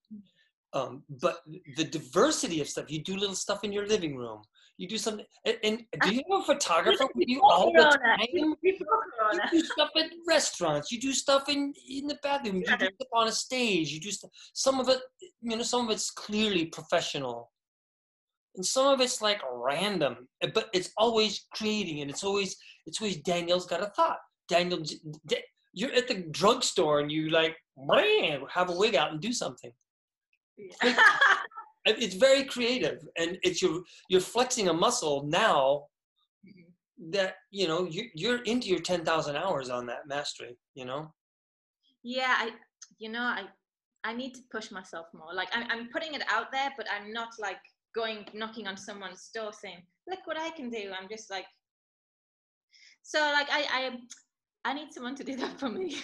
Um, 0.72 1.04
but 1.22 1.38
the 1.76 1.84
diversity 1.84 2.60
of 2.60 2.68
stuff, 2.68 2.90
you 2.90 3.02
do 3.02 3.16
little 3.16 3.36
stuff 3.36 3.64
in 3.64 3.72
your 3.72 3.86
living 3.86 4.16
room. 4.16 4.42
You 4.76 4.86
do 4.86 4.98
something, 4.98 5.24
and, 5.46 5.56
and 5.64 5.84
do 6.02 6.14
you 6.14 6.20
have 6.30 6.42
a 6.42 6.44
photographer 6.44 7.06
with 7.14 7.28
you 7.28 7.40
all 7.42 7.72
the 7.72 7.84
time? 7.84 8.26
You 8.34 8.56
do 9.50 9.60
stuff 9.60 9.88
at 9.96 10.10
restaurants. 10.28 10.92
You 10.92 11.00
do 11.00 11.12
stuff 11.12 11.48
in 11.48 11.72
in 11.88 12.06
the 12.06 12.18
bathroom. 12.22 12.56
You 12.56 12.76
do 12.76 12.88
stuff 12.94 13.08
on 13.14 13.28
a 13.28 13.32
stage. 13.32 13.90
You 13.90 14.00
do 14.00 14.10
stuff. 14.10 14.30
Some 14.52 14.78
of 14.78 14.90
it, 14.90 14.98
you 15.40 15.56
know, 15.56 15.62
some 15.62 15.86
of 15.86 15.90
it's 15.90 16.10
clearly 16.10 16.66
professional, 16.66 17.50
and 18.56 18.64
some 18.64 18.86
of 18.86 19.00
it's 19.00 19.20
like 19.22 19.40
random. 19.52 20.28
But 20.54 20.68
it's 20.72 20.90
always 20.96 21.46
creating, 21.54 22.00
and 22.00 22.10
it's 22.10 22.24
always 22.24 22.56
it's 22.86 23.00
always 23.00 23.18
Daniel's 23.18 23.66
got 23.66 23.82
a 23.82 23.86
thought. 23.86 24.18
Daniel, 24.48 24.82
you're 25.76 25.92
at 25.92 26.08
the 26.08 26.24
drugstore 26.30 27.00
and 27.00 27.12
you 27.12 27.28
like 27.28 27.54
man 27.76 28.40
have 28.52 28.70
a 28.70 28.76
wig 28.76 28.96
out 28.96 29.12
and 29.12 29.20
do 29.20 29.32
something 29.32 29.70
yeah. 30.56 30.96
it's 31.84 32.14
very 32.14 32.42
creative 32.44 33.06
and 33.16 33.38
it's 33.44 33.62
your 33.62 33.82
you're 34.08 34.20
flexing 34.20 34.68
a 34.68 34.72
muscle 34.72 35.24
now 35.28 35.84
mm-hmm. 36.44 37.10
that 37.10 37.34
you 37.50 37.68
know 37.68 37.84
you, 37.84 38.08
you're 38.14 38.42
into 38.42 38.68
your 38.68 38.80
10,000 38.80 39.36
hours 39.36 39.68
on 39.68 39.86
that 39.86 40.08
mastery 40.08 40.56
you 40.74 40.84
know 40.84 41.12
yeah 42.02 42.34
i 42.38 42.50
you 42.98 43.10
know 43.10 43.20
i 43.20 43.44
i 44.04 44.14
need 44.14 44.34
to 44.34 44.40
push 44.50 44.70
myself 44.70 45.06
more 45.12 45.34
like 45.34 45.48
I'm, 45.52 45.70
I'm 45.70 45.88
putting 45.92 46.14
it 46.14 46.22
out 46.30 46.50
there 46.50 46.70
but 46.76 46.86
i'm 46.90 47.12
not 47.12 47.28
like 47.38 47.60
going 47.96 48.24
knocking 48.34 48.66
on 48.68 48.76
someone's 48.76 49.30
door 49.34 49.52
saying 49.52 49.82
look 50.06 50.20
what 50.26 50.38
i 50.38 50.50
can 50.50 50.68
do 50.70 50.84
i'm 50.98 51.08
just 51.08 51.30
like 51.30 51.46
so 53.02 53.18
like 53.18 53.48
i 53.50 53.62
i 53.78 53.98
I 54.66 54.72
need 54.72 54.92
someone 54.92 55.14
to 55.14 55.24
do 55.24 55.36
that 55.36 55.60
for 55.60 55.68
me. 55.68 55.96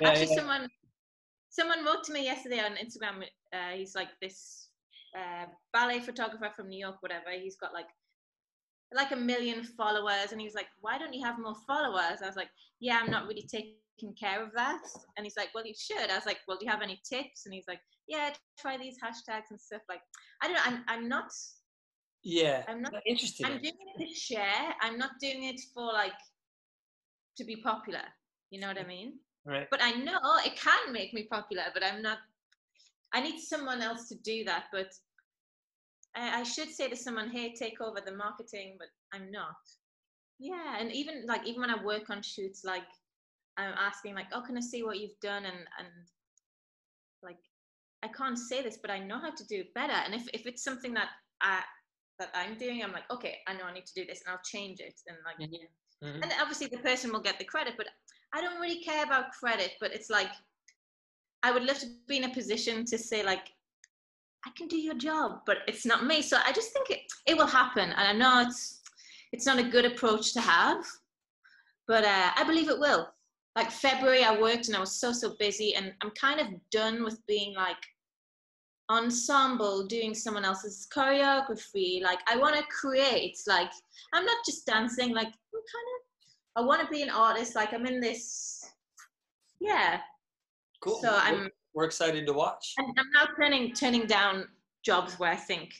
Yeah, 0.00 0.08
Actually, 0.08 0.28
yeah. 0.30 0.36
someone 0.36 0.68
someone 1.50 1.84
wrote 1.84 2.02
to 2.04 2.12
me 2.12 2.24
yesterday 2.24 2.60
on 2.60 2.72
Instagram. 2.72 3.22
Uh, 3.52 3.76
he's 3.76 3.94
like 3.94 4.08
this 4.22 4.68
uh, 5.14 5.44
ballet 5.74 6.00
photographer 6.00 6.50
from 6.56 6.68
New 6.70 6.78
York, 6.78 6.96
whatever. 7.00 7.30
He's 7.30 7.56
got 7.56 7.74
like 7.74 7.90
like 8.94 9.12
a 9.12 9.16
million 9.16 9.62
followers, 9.62 10.32
and 10.32 10.40
he's 10.40 10.54
like, 10.54 10.68
"Why 10.80 10.96
don't 10.96 11.12
you 11.12 11.22
have 11.22 11.38
more 11.38 11.54
followers?" 11.66 12.22
I 12.22 12.26
was 12.26 12.36
like, 12.36 12.48
"Yeah, 12.80 12.98
I'm 13.02 13.10
not 13.10 13.28
really 13.28 13.46
taking 13.52 13.74
care 14.14 14.42
of 14.42 14.52
that." 14.54 14.82
And 15.16 15.24
he's 15.24 15.36
like, 15.36 15.50
"Well, 15.54 15.66
you 15.66 15.74
should." 15.74 16.10
I 16.10 16.16
was 16.16 16.26
like, 16.26 16.38
"Well, 16.46 16.56
do 16.58 16.64
you 16.64 16.70
have 16.70 16.82
any 16.82 17.00
tips?" 17.04 17.46
And 17.46 17.54
he's 17.54 17.68
like, 17.68 17.80
"Yeah, 18.06 18.32
try 18.58 18.76
these 18.76 18.96
hashtags 19.02 19.50
and 19.50 19.60
stuff." 19.60 19.82
Like, 19.88 20.02
I 20.42 20.46
don't 20.46 20.56
know. 20.56 20.62
I'm 20.64 20.84
I'm 20.88 21.08
not. 21.08 21.30
Yeah. 22.22 22.64
I'm 22.68 22.82
not 22.82 22.94
interested. 23.06 23.46
I'm 23.46 23.60
doing 23.60 23.74
it 23.96 24.06
to 24.06 24.14
share. 24.14 24.74
I'm 24.82 24.98
not 24.98 25.12
doing 25.20 25.44
it 25.44 25.60
for 25.74 25.86
like 25.92 26.20
to 27.36 27.44
be 27.44 27.56
popular. 27.56 28.04
You 28.50 28.60
know 28.60 28.68
what 28.68 28.78
I 28.78 28.84
mean? 28.84 29.18
Right. 29.44 29.68
But 29.70 29.80
I 29.82 29.92
know 29.92 30.18
it 30.44 30.56
can 30.56 30.92
make 30.92 31.14
me 31.14 31.26
popular, 31.30 31.64
but 31.72 31.84
I'm 31.84 32.02
not. 32.02 32.18
I 33.12 33.20
need 33.20 33.40
someone 33.40 33.82
else 33.82 34.08
to 34.08 34.14
do 34.16 34.44
that. 34.44 34.64
But 34.72 34.92
I, 36.14 36.40
I 36.40 36.42
should 36.42 36.70
say 36.70 36.88
to 36.88 36.96
someone, 36.96 37.30
"Hey, 37.30 37.54
take 37.54 37.80
over 37.80 38.00
the 38.04 38.16
marketing," 38.16 38.76
but 38.78 38.88
I'm 39.12 39.30
not. 39.30 39.56
Yeah, 40.38 40.76
and 40.78 40.92
even 40.92 41.26
like 41.26 41.46
even 41.46 41.60
when 41.60 41.70
I 41.70 41.82
work 41.82 42.10
on 42.10 42.22
shoots, 42.22 42.64
like 42.64 42.88
I'm 43.60 43.74
asking, 43.78 44.14
like, 44.14 44.28
"Oh, 44.32 44.42
can 44.42 44.56
I 44.56 44.60
see 44.60 44.82
what 44.82 44.98
you've 45.00 45.18
done?" 45.20 45.44
and 45.44 45.58
and 45.78 45.88
like 47.22 47.38
I 48.02 48.08
can't 48.08 48.38
say 48.38 48.62
this, 48.62 48.78
but 48.80 48.90
I 48.90 48.98
know 48.98 49.18
how 49.18 49.30
to 49.30 49.46
do 49.46 49.60
it 49.60 49.74
better. 49.74 49.92
And 49.92 50.14
if 50.14 50.28
if 50.32 50.46
it's 50.46 50.64
something 50.64 50.94
that 50.94 51.08
I 51.40 51.62
that 52.18 52.30
I'm 52.34 52.56
doing, 52.58 52.82
I'm 52.82 52.92
like, 52.92 53.10
okay, 53.10 53.38
I 53.46 53.54
know 53.54 53.64
I 53.64 53.72
need 53.72 53.86
to 53.86 53.94
do 53.94 54.04
this, 54.04 54.22
and 54.24 54.32
I'll 54.32 54.42
change 54.44 54.80
it. 54.80 55.00
And 55.06 55.16
like, 55.24 55.38
mm-hmm. 55.38 56.06
Mm-hmm. 56.06 56.22
And 56.22 56.32
obviously 56.40 56.66
the 56.66 56.78
person 56.78 57.12
will 57.12 57.20
get 57.20 57.38
the 57.38 57.44
credit, 57.44 57.74
but 57.76 57.86
I 58.32 58.40
don't 58.40 58.60
really 58.60 58.82
care 58.82 59.04
about 59.04 59.32
credit, 59.32 59.72
but 59.80 59.92
it's 59.92 60.08
like 60.08 60.30
I 61.42 61.50
would 61.50 61.64
love 61.64 61.78
to 61.80 61.86
be 62.06 62.18
in 62.18 62.24
a 62.24 62.34
position 62.34 62.84
to 62.86 62.98
say 62.98 63.22
like 63.22 63.52
I 64.46 64.50
can 64.56 64.68
do 64.68 64.78
your 64.78 64.94
job, 64.94 65.40
but 65.44 65.58
it's 65.68 65.84
not 65.84 66.06
me. 66.06 66.22
So 66.22 66.38
I 66.46 66.52
just 66.52 66.72
think 66.72 66.90
it 66.90 67.00
it 67.26 67.36
will 67.36 67.46
happen, 67.46 67.90
and 67.90 68.08
I 68.08 68.12
know 68.12 68.46
it's 68.46 68.80
it's 69.32 69.46
not 69.46 69.58
a 69.58 69.62
good 69.62 69.84
approach 69.84 70.32
to 70.34 70.40
have, 70.40 70.84
but 71.86 72.04
uh, 72.04 72.30
I 72.36 72.44
believe 72.44 72.68
it 72.68 72.78
will. 72.78 73.08
Like 73.56 73.70
February, 73.70 74.24
I 74.24 74.40
worked 74.40 74.68
and 74.68 74.76
I 74.76 74.80
was 74.80 74.92
so 74.92 75.12
so 75.12 75.34
busy, 75.38 75.74
and 75.74 75.92
I'm 76.02 76.10
kind 76.10 76.40
of 76.40 76.48
done 76.70 77.04
with 77.04 77.24
being 77.26 77.54
like 77.54 77.76
ensemble 78.88 79.86
doing 79.86 80.14
someone 80.14 80.44
else's 80.44 80.88
choreography 80.92 82.02
like 82.02 82.18
i 82.28 82.36
want 82.36 82.56
to 82.56 82.62
create 82.64 83.38
like 83.46 83.70
i'm 84.12 84.24
not 84.24 84.36
just 84.44 84.66
dancing 84.66 85.14
like 85.14 85.28
i'm 85.28 85.62
kind 85.72 85.86
of 85.94 86.60
i 86.60 86.66
want 86.66 86.80
to 86.82 86.88
be 86.88 87.00
an 87.00 87.08
artist 87.08 87.54
like 87.54 87.72
i'm 87.72 87.86
in 87.86 88.00
this 88.00 88.64
yeah 89.60 90.00
Cool. 90.80 90.98
So 91.02 91.14
I'm 91.14 91.48
we're 91.74 91.84
excited 91.84 92.26
to 92.26 92.32
watch. 92.32 92.74
I'm 92.78 92.86
I'm 92.98 93.10
now 93.12 93.26
turning 93.36 93.72
turning 93.74 94.06
down 94.06 94.46
jobs 94.84 95.18
where 95.18 95.30
I 95.30 95.36
think 95.36 95.70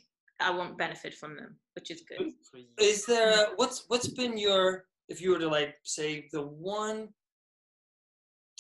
I 0.41 0.51
won't 0.51 0.79
benefit 0.79 1.15
from 1.15 1.37
them, 1.37 1.57
which 1.75 1.91
is 1.91 2.03
good. 2.03 2.33
Is 2.79 3.07
there 3.07 3.49
what's 3.57 3.85
what's 3.89 4.09
been 4.09 4.37
your 4.37 4.85
if 5.09 5.21
you 5.21 5.31
were 5.31 5.39
to 5.39 5.49
like 5.49 5.75
say 5.85 6.29
the 6.33 6.43
one 6.43 7.09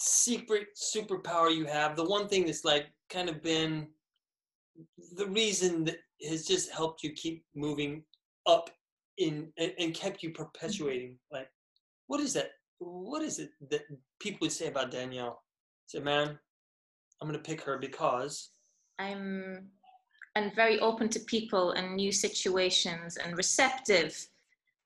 secret 0.00 0.68
superpower 0.76 1.54
you 1.54 1.66
have, 1.66 1.94
the 1.94 2.04
one 2.04 2.26
thing 2.26 2.46
that's 2.46 2.64
like 2.64 2.86
kind 3.10 3.28
of 3.28 3.42
been 3.42 3.86
the 5.16 5.26
reason 5.26 5.84
that 5.84 5.98
has 6.28 6.46
just 6.46 6.70
helped 6.70 7.02
you 7.02 7.12
keep 7.12 7.44
moving 7.54 8.02
up 8.46 8.70
in 9.18 9.52
and, 9.58 9.72
and 9.78 9.94
kept 9.94 10.22
you 10.22 10.30
perpetuating 10.30 11.16
like 11.30 11.48
what 12.06 12.20
is 12.20 12.32
that 12.32 12.52
what 12.78 13.22
is 13.22 13.38
it 13.38 13.50
that 13.70 13.82
people 14.20 14.38
would 14.40 14.52
say 14.52 14.68
about 14.68 14.90
danielle? 14.90 15.42
Say 15.86 16.00
man 16.00 16.38
i'm 17.20 17.28
gonna 17.28 17.38
pick 17.38 17.60
her 17.60 17.76
because 17.76 18.50
I'm 18.98 19.68
and 20.36 20.54
very 20.54 20.78
open 20.80 21.08
to 21.10 21.20
people 21.20 21.72
and 21.72 21.96
new 21.96 22.12
situations 22.12 23.16
and 23.16 23.36
receptive 23.36 24.16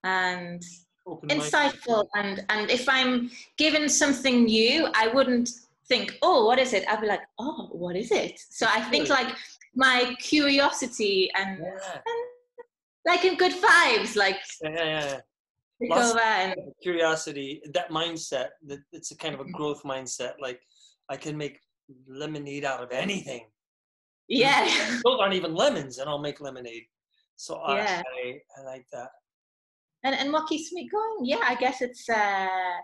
and 0.04 0.62
insightful 1.06 2.06
and 2.14 2.44
and 2.48 2.70
if 2.70 2.88
I'm 2.88 3.30
given 3.56 3.88
something 3.88 4.44
new, 4.44 4.88
I 4.94 5.08
wouldn't 5.08 5.50
think, 5.86 6.18
oh, 6.22 6.46
what 6.46 6.58
is 6.58 6.72
it? 6.72 6.84
I'd 6.88 7.00
be 7.00 7.06
like, 7.06 7.22
oh, 7.38 7.68
what 7.72 7.96
is 7.96 8.10
it? 8.10 8.40
So 8.50 8.66
I 8.68 8.80
think 8.82 9.08
like 9.08 9.34
my 9.74 10.14
curiosity 10.20 11.30
and, 11.36 11.58
yeah 11.58 11.94
and 11.94 12.34
like 13.06 13.24
in 13.24 13.36
good 13.36 13.52
vibes, 13.52 14.16
like 14.16 14.38
yeah, 14.62 14.70
yeah, 14.70 15.20
yeah. 15.80 15.94
over 15.94 16.20
and 16.20 16.54
curiosity 16.82 17.60
that 17.72 17.90
mindset 17.90 18.48
that 18.66 18.78
it's 18.92 19.10
a 19.10 19.16
kind 19.16 19.34
of 19.34 19.40
a 19.40 19.50
growth 19.50 19.82
mindset 19.82 20.32
like 20.40 20.60
i 21.08 21.16
can 21.16 21.36
make 21.36 21.58
lemonade 22.08 22.64
out 22.64 22.82
of 22.82 22.90
anything 22.92 23.46
yeah. 24.28 24.66
those 25.04 25.18
aren't 25.20 25.34
even 25.34 25.54
lemons 25.54 25.98
and 25.98 26.08
i'll 26.08 26.18
make 26.18 26.40
lemonade 26.40 26.84
so 27.36 27.56
I, 27.56 27.76
Yeah. 27.76 28.02
I 28.16 28.40
i 28.58 28.64
like 28.64 28.86
that 28.92 29.10
and 30.04 30.14
and 30.14 30.32
what 30.32 30.46
keeps 30.48 30.72
me 30.72 30.88
going? 30.88 31.24
Yeah 31.24 31.40
i 31.42 31.54
guess 31.54 31.80
it's 31.82 32.08
uh 32.08 32.76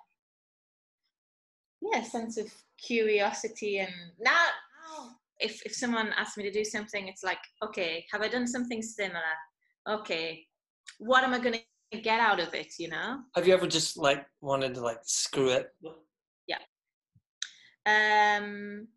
yeah 1.82 2.00
a 2.00 2.04
sense 2.04 2.36
of 2.36 2.52
curiosity 2.82 3.78
and 3.78 3.92
now 4.18 4.46
if 5.38 5.64
if 5.64 5.74
someone 5.74 6.12
asks 6.16 6.36
me 6.36 6.44
to 6.44 6.50
do 6.50 6.64
something 6.64 7.08
it's 7.08 7.22
like 7.22 7.38
okay 7.62 8.04
have 8.10 8.22
i 8.22 8.28
done 8.28 8.46
something 8.46 8.82
similar? 8.82 9.20
Okay 9.88 10.46
what 10.98 11.24
am 11.24 11.32
i 11.34 11.38
going 11.38 11.54
to 11.92 12.00
get 12.00 12.20
out 12.20 12.40
of 12.40 12.54
it 12.54 12.74
you 12.78 12.88
know? 12.88 13.20
Have 13.34 13.46
you 13.46 13.54
ever 13.54 13.66
just 13.66 13.96
like 13.96 14.26
wanted 14.40 14.74
to 14.74 14.80
like 14.80 15.00
screw 15.02 15.50
it? 15.50 15.70
Yeah. 16.46 16.62
um 17.86 18.88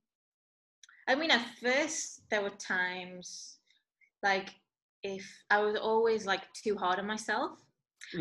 i 1.08 1.16
mean 1.16 1.32
at 1.32 1.46
first 1.62 2.22
there 2.30 2.42
were 2.42 2.52
times 2.52 3.58
like 4.22 4.50
if 5.04 5.26
i 5.50 5.60
was 5.60 5.76
always 5.76 6.26
like 6.26 6.42
too 6.54 6.76
hard 6.78 7.00
on 7.00 7.08
myself 7.08 7.60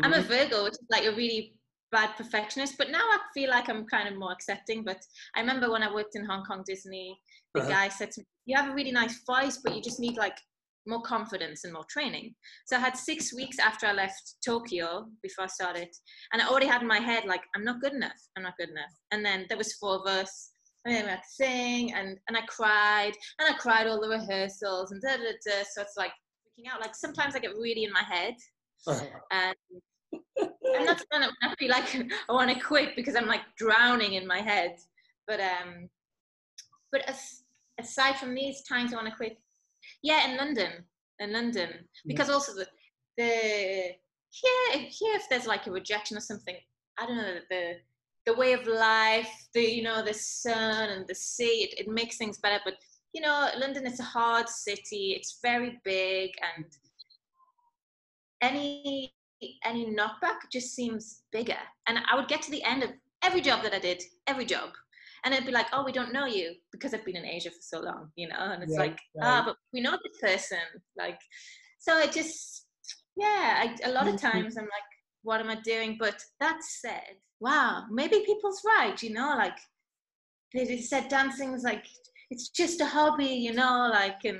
I'm 0.01 0.13
a 0.13 0.17
Mhm. 0.17 0.23
Virgo, 0.27 0.63
which 0.63 0.73
is 0.73 0.87
like 0.89 1.05
a 1.05 1.11
really 1.15 1.55
bad 1.91 2.15
perfectionist, 2.15 2.77
but 2.77 2.89
now 2.89 3.03
I 3.15 3.19
feel 3.33 3.49
like 3.49 3.69
I'm 3.69 3.85
kind 3.85 4.07
of 4.09 4.15
more 4.15 4.31
accepting. 4.31 4.83
But 4.83 5.05
I 5.35 5.39
remember 5.41 5.69
when 5.69 5.83
I 5.83 5.93
worked 5.93 6.15
in 6.15 6.25
Hong 6.25 6.43
Kong 6.43 6.63
Disney, 6.65 7.21
the 7.53 7.61
Uh-huh. 7.61 7.69
guy 7.69 7.89
said 7.89 8.11
to 8.11 8.21
me, 8.21 8.25
You 8.45 8.57
have 8.57 8.69
a 8.71 8.73
really 8.73 8.91
nice 8.91 9.23
voice, 9.23 9.57
but 9.63 9.73
you 9.75 9.81
just 9.81 9.99
need 9.99 10.17
like 10.17 10.37
more 10.85 11.01
confidence 11.01 11.63
and 11.63 11.71
more 11.71 11.85
training. 11.85 12.35
So 12.65 12.75
I 12.75 12.79
had 12.79 12.97
six 12.97 13.33
weeks 13.33 13.57
after 13.57 13.85
I 13.87 13.93
left 13.93 14.35
Tokyo 14.43 15.09
before 15.21 15.45
I 15.45 15.47
started, 15.47 15.89
and 16.33 16.41
I 16.41 16.47
already 16.47 16.67
had 16.67 16.81
in 16.81 16.87
my 16.89 16.99
head, 16.99 17.23
like, 17.23 17.43
I'm 17.55 17.63
not 17.63 17.79
good 17.79 17.93
enough. 17.93 18.19
I'm 18.35 18.43
not 18.43 18.57
good 18.57 18.69
enough. 18.69 18.91
And 19.11 19.25
then 19.25 19.45
there 19.47 19.57
was 19.57 19.73
four 19.75 19.95
of 19.95 20.05
us. 20.07 20.51
And 20.83 20.93
then 20.93 21.05
we 21.05 21.11
had 21.11 21.21
to 21.23 21.29
sing, 21.29 21.93
and, 21.93 22.19
and 22.27 22.35
I 22.35 22.41
cried, 22.47 23.13
and 23.39 23.47
I 23.47 23.57
cried 23.57 23.87
all 23.87 24.01
the 24.01 24.09
rehearsals, 24.09 24.91
and 24.91 25.01
da 25.01 25.15
da 25.15 25.31
da. 25.45 25.63
So 25.71 25.81
it's 25.83 25.95
like 25.95 26.11
freaking 26.45 26.69
out. 26.69 26.81
Like 26.81 26.95
sometimes 26.95 27.33
I 27.33 27.39
get 27.39 27.55
really 27.55 27.85
in 27.85 27.93
my 27.93 28.03
head, 28.03 28.35
and 29.31 29.55
I'm 30.75 30.85
not 30.85 31.01
saying 31.11 31.29
I 31.41 31.55
feel 31.55 31.69
like 31.69 31.95
I 32.29 32.33
want 32.33 32.51
to 32.51 32.59
quit 32.59 32.95
because 32.95 33.15
I'm 33.15 33.27
like 33.27 33.41
drowning 33.57 34.13
in 34.13 34.27
my 34.27 34.39
head. 34.39 34.77
But 35.27 35.39
um, 35.39 35.89
but 36.91 37.07
as, 37.07 37.43
aside 37.79 38.17
from 38.17 38.35
these 38.35 38.63
times 38.63 38.93
I 38.93 38.97
want 38.97 39.07
to 39.07 39.15
quit, 39.15 39.37
yeah, 40.01 40.29
in 40.29 40.37
London, 40.37 40.71
in 41.19 41.33
London, 41.33 41.69
because 42.05 42.29
also 42.29 42.53
the 42.53 42.67
the 43.17 43.93
here 44.29 44.79
here 44.89 45.15
if 45.15 45.29
there's 45.29 45.47
like 45.47 45.67
a 45.67 45.71
rejection 45.71 46.17
or 46.17 46.21
something, 46.21 46.55
I 46.97 47.05
don't 47.05 47.17
know 47.17 47.35
the 47.49 47.73
the 48.25 48.33
way 48.33 48.53
of 48.53 48.65
life, 48.67 49.29
the 49.53 49.61
you 49.61 49.83
know 49.83 50.03
the 50.03 50.13
sun 50.13 50.89
and 50.89 51.07
the 51.07 51.15
sea, 51.15 51.69
it, 51.69 51.79
it 51.79 51.87
makes 51.87 52.17
things 52.17 52.37
better. 52.39 52.59
But 52.65 52.75
you 53.13 53.21
know, 53.21 53.49
London 53.57 53.85
is 53.85 53.99
a 53.99 54.03
hard 54.03 54.49
city. 54.49 55.13
It's 55.15 55.39
very 55.41 55.79
big 55.83 56.31
and 56.55 56.65
any 58.43 59.13
any 59.65 59.85
knockback 59.87 60.39
just 60.51 60.73
seems 60.75 61.23
bigger. 61.31 61.57
And 61.87 61.99
I 62.11 62.15
would 62.15 62.27
get 62.29 62.41
to 62.43 62.51
the 62.51 62.63
end 62.63 62.83
of 62.83 62.91
every 63.23 63.41
job 63.41 63.63
that 63.63 63.73
I 63.73 63.79
did, 63.79 64.01
every 64.27 64.45
job, 64.45 64.69
and 65.23 65.33
it'd 65.33 65.45
be 65.45 65.51
like, 65.51 65.67
oh, 65.73 65.83
we 65.83 65.91
don't 65.91 66.13
know 66.13 66.25
you 66.25 66.55
because 66.71 66.93
I've 66.93 67.05
been 67.05 67.17
in 67.17 67.25
Asia 67.25 67.49
for 67.51 67.61
so 67.61 67.79
long, 67.81 68.11
you 68.15 68.27
know. 68.29 68.39
And 68.39 68.63
it's 68.63 68.77
Right, 68.77 68.89
like, 68.89 68.99
ah, 69.23 69.41
right. 69.41 69.45
but 69.45 69.57
we 69.73 69.81
know 69.81 69.91
this 70.03 70.19
person, 70.21 70.59
like. 70.97 71.19
So 71.79 71.99
it 71.99 72.13
just, 72.13 72.67
yeah, 73.17 73.63
I, 73.63 73.75
a 73.83 73.91
lot 73.91 74.07
of 74.07 74.15
Mhm. 74.15 74.21
times 74.21 74.57
I'm 74.57 74.63
like, 74.63 74.91
what 75.23 75.41
am 75.41 75.49
I 75.49 75.55
doing? 75.61 75.97
But 75.99 76.23
that 76.39 76.63
said, 76.63 77.17
wow, 77.41 77.85
maybe 77.91 78.23
people's 78.25 78.61
right, 78.65 79.01
you 79.03 79.13
know, 79.13 79.35
like 79.37 79.57
they 80.53 80.77
said 80.81 81.09
dancing's 81.09 81.63
like 81.63 81.85
it's 82.29 82.49
just 82.49 82.81
a 82.81 82.85
hobby, 82.85 83.25
you 83.25 83.53
know, 83.53 83.89
like 83.91 84.23
and 84.25 84.39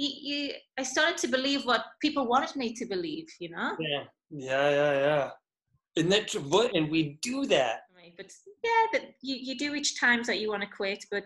you, 0.00 0.10
you 0.28 0.38
I 0.80 0.84
started 0.94 1.18
to 1.24 1.28
believe 1.36 1.62
what 1.70 1.82
people 2.04 2.24
wanted 2.34 2.54
me 2.62 2.68
to 2.80 2.84
believe, 2.94 3.28
you 3.42 3.50
know. 3.54 3.70
yeah 3.90 4.04
yeah 4.48 4.66
yeah 4.78 4.92
yeah 5.06 5.26
and 5.98 6.06
that's 6.12 6.34
what 6.52 6.68
and 6.76 6.84
we 6.94 7.00
do 7.30 7.36
that 7.56 7.76
Right, 8.00 8.14
But 8.20 8.30
yeah, 8.68 8.84
that 8.92 9.04
you, 9.28 9.34
you 9.46 9.54
do 9.62 9.72
reach 9.76 9.90
times 10.04 10.24
that 10.28 10.38
you 10.40 10.48
want 10.52 10.62
to 10.62 10.68
quit, 10.80 11.00
but 11.10 11.24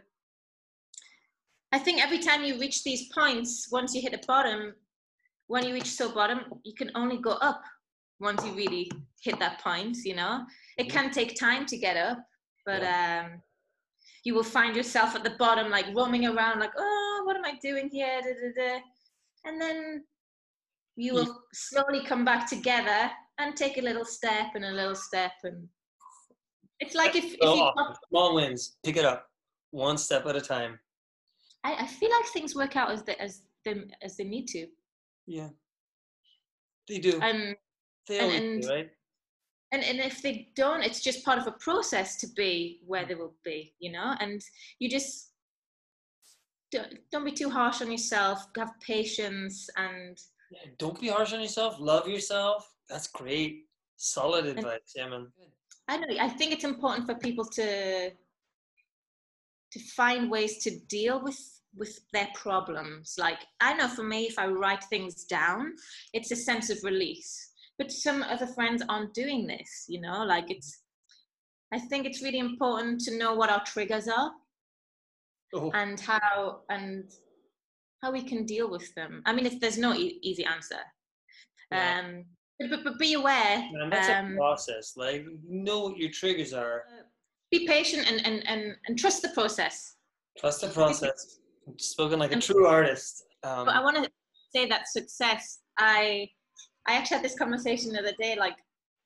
I 1.76 1.78
think 1.84 1.96
every 2.06 2.18
time 2.18 2.40
you 2.44 2.54
reach 2.64 2.78
these 2.82 3.08
points, 3.18 3.50
once 3.70 3.94
you 3.94 4.00
hit 4.02 4.12
the 4.12 4.26
bottom, 4.26 4.74
when 5.52 5.62
you 5.66 5.74
reach 5.74 5.90
so 6.00 6.06
bottom, 6.20 6.40
you 6.64 6.74
can 6.74 6.90
only 6.94 7.18
go 7.28 7.32
up 7.50 7.62
once 8.20 8.40
you 8.46 8.52
really 8.52 8.90
hit 9.26 9.38
that 9.38 9.60
point, 9.60 9.96
you 10.08 10.14
know. 10.20 10.34
It 10.78 10.86
Yeah. 10.86 10.92
can 10.96 11.10
take 11.18 11.32
time 11.48 11.64
to 11.66 11.76
get 11.86 11.96
up, 12.08 12.18
but 12.68 12.82
um 12.98 13.26
you 14.24 14.34
will 14.34 14.44
find 14.44 14.76
yourself 14.76 15.14
at 15.14 15.24
the 15.24 15.36
bottom 15.38 15.70
like 15.70 15.86
roaming 15.94 16.26
around 16.26 16.60
like, 16.60 16.72
oh, 16.76 17.22
what 17.24 17.36
am 17.36 17.44
I 17.44 17.54
doing 17.60 17.88
here? 17.90 18.20
Da, 18.20 18.28
da, 18.28 18.74
da. 18.74 18.80
And 19.44 19.60
then 19.60 20.04
you 20.96 21.14
will 21.14 21.42
slowly 21.52 22.04
come 22.04 22.24
back 22.24 22.48
together 22.48 23.10
and 23.38 23.56
take 23.56 23.78
a 23.78 23.82
little 23.82 24.04
step 24.04 24.48
and 24.54 24.64
a 24.64 24.70
little 24.70 24.94
step 24.94 25.32
and 25.42 25.66
it's 26.80 26.94
like 26.94 27.14
if, 27.16 27.24
if 27.24 27.40
you 27.40 27.70
small 28.08 28.34
wins 28.34 28.76
pick 28.84 28.96
it 28.96 29.04
up 29.04 29.26
one 29.70 29.96
step 29.96 30.26
at 30.26 30.36
a 30.36 30.40
time. 30.40 30.78
I, 31.64 31.74
I 31.80 31.86
feel 31.86 32.10
like 32.10 32.26
things 32.26 32.54
work 32.54 32.76
out 32.76 32.90
as 32.90 33.04
they 33.04 33.14
as 33.16 33.42
them 33.64 33.86
as 34.02 34.16
they 34.16 34.24
need 34.24 34.48
to. 34.48 34.66
Yeah. 35.26 35.48
They 36.88 36.98
do. 36.98 37.20
And 37.22 37.56
they 38.08 38.18
and- 38.18 38.26
always 38.26 38.40
and- 38.40 38.62
do, 38.62 38.68
right 38.68 38.90
and 39.72 39.82
and 39.82 39.98
if 39.98 40.22
they 40.22 40.48
don't 40.54 40.82
it's 40.82 41.00
just 41.00 41.24
part 41.24 41.38
of 41.38 41.46
a 41.46 41.52
process 41.52 42.16
to 42.16 42.26
be 42.36 42.80
where 42.86 43.04
they 43.06 43.14
will 43.14 43.34
be 43.44 43.74
you 43.80 43.90
know 43.90 44.14
and 44.20 44.42
you 44.78 44.88
just 44.88 45.32
don't, 46.70 46.94
don't 47.10 47.24
be 47.24 47.32
too 47.32 47.50
harsh 47.50 47.82
on 47.82 47.90
yourself 47.90 48.46
have 48.56 48.72
patience 48.80 49.68
and 49.76 50.18
Yeah, 50.50 50.70
don't 50.78 51.00
be 51.00 51.08
harsh 51.08 51.32
on 51.32 51.40
yourself. 51.40 51.76
Love 51.78 52.06
yourself. 52.08 52.70
That's 52.88 53.08
great. 53.08 53.66
Solid 53.96 54.46
advice, 54.46 54.92
yeah, 54.94 55.08
man. 55.08 55.28
I 55.88 55.96
know. 55.96 56.06
I 56.20 56.28
think 56.28 56.52
it's 56.52 56.64
important 56.64 57.06
for 57.06 57.14
people 57.14 57.44
to 57.44 58.10
to 59.72 59.80
find 59.96 60.30
ways 60.30 60.62
to 60.64 60.78
deal 60.88 61.22
with 61.22 61.40
with 61.74 61.98
their 62.12 62.28
problems. 62.34 63.16
Like 63.18 63.38
I 63.60 63.74
know 63.74 63.88
for 63.88 64.02
me, 64.02 64.26
if 64.26 64.38
I 64.38 64.46
write 64.46 64.84
things 64.84 65.24
down, 65.24 65.74
it's 66.12 66.30
a 66.30 66.36
sense 66.36 66.68
of 66.70 66.78
release. 66.84 67.51
But 67.78 67.90
some 67.90 68.22
other 68.22 68.46
friends 68.46 68.82
aren't 68.88 69.14
doing 69.14 69.46
this. 69.46 69.86
You 69.88 70.00
know, 70.00 70.24
like 70.24 70.50
it's 70.50 70.82
I 71.72 71.78
think 71.78 72.06
it's 72.06 72.22
really 72.22 72.38
important 72.38 73.00
to 73.02 73.16
know 73.16 73.34
what 73.34 73.50
our 73.50 73.62
triggers 73.64 74.08
are 74.08 74.32
Oh, 75.54 75.70
and 75.72 76.00
how 76.00 76.60
and 76.70 77.10
how 78.02 78.10
we 78.10 78.22
can 78.22 78.44
deal 78.44 78.70
with 78.70 78.92
them. 78.94 79.22
I 79.26 79.32
mean, 79.32 79.46
it's, 79.46 79.58
there's 79.60 79.78
no 79.78 79.94
e- 79.94 80.18
easy 80.22 80.44
answer. 80.44 80.80
Yeah. 81.70 82.00
Um, 82.04 82.24
but, 82.58 82.84
but, 82.84 82.98
be 82.98 83.14
aware. 83.14 83.58
man, 83.72 83.90
that's 83.90 84.08
a 84.08 84.18
um, 84.18 84.36
process. 84.36 84.94
Like, 84.96 85.24
know 85.48 85.80
what 85.80 85.98
your 85.98 86.10
triggers 86.10 86.52
are. 86.52 86.84
be 87.50 87.66
patient 87.66 88.10
and, 88.10 88.26
and, 88.26 88.46
and, 88.48 88.74
and 88.86 88.98
trust 88.98 89.22
the 89.22 89.28
process. 89.30 89.96
Trust 90.38 90.62
the 90.62 90.68
process. 90.68 91.38
Spoken 91.78 92.18
like 92.18 92.32
a 92.32 92.40
true 92.40 92.66
artist. 92.66 93.24
Um, 93.42 93.66
But 93.66 93.76
I 93.76 93.82
want 93.82 93.96
to 94.02 94.10
say 94.54 94.66
that 94.66 94.88
success. 94.88 95.60
I 95.78 96.28
I 96.88 96.94
actually 96.94 97.16
had 97.18 97.24
this 97.24 97.38
conversation 97.38 97.92
the 97.92 98.00
other 98.00 98.14
day. 98.20 98.36
Like, 98.38 98.56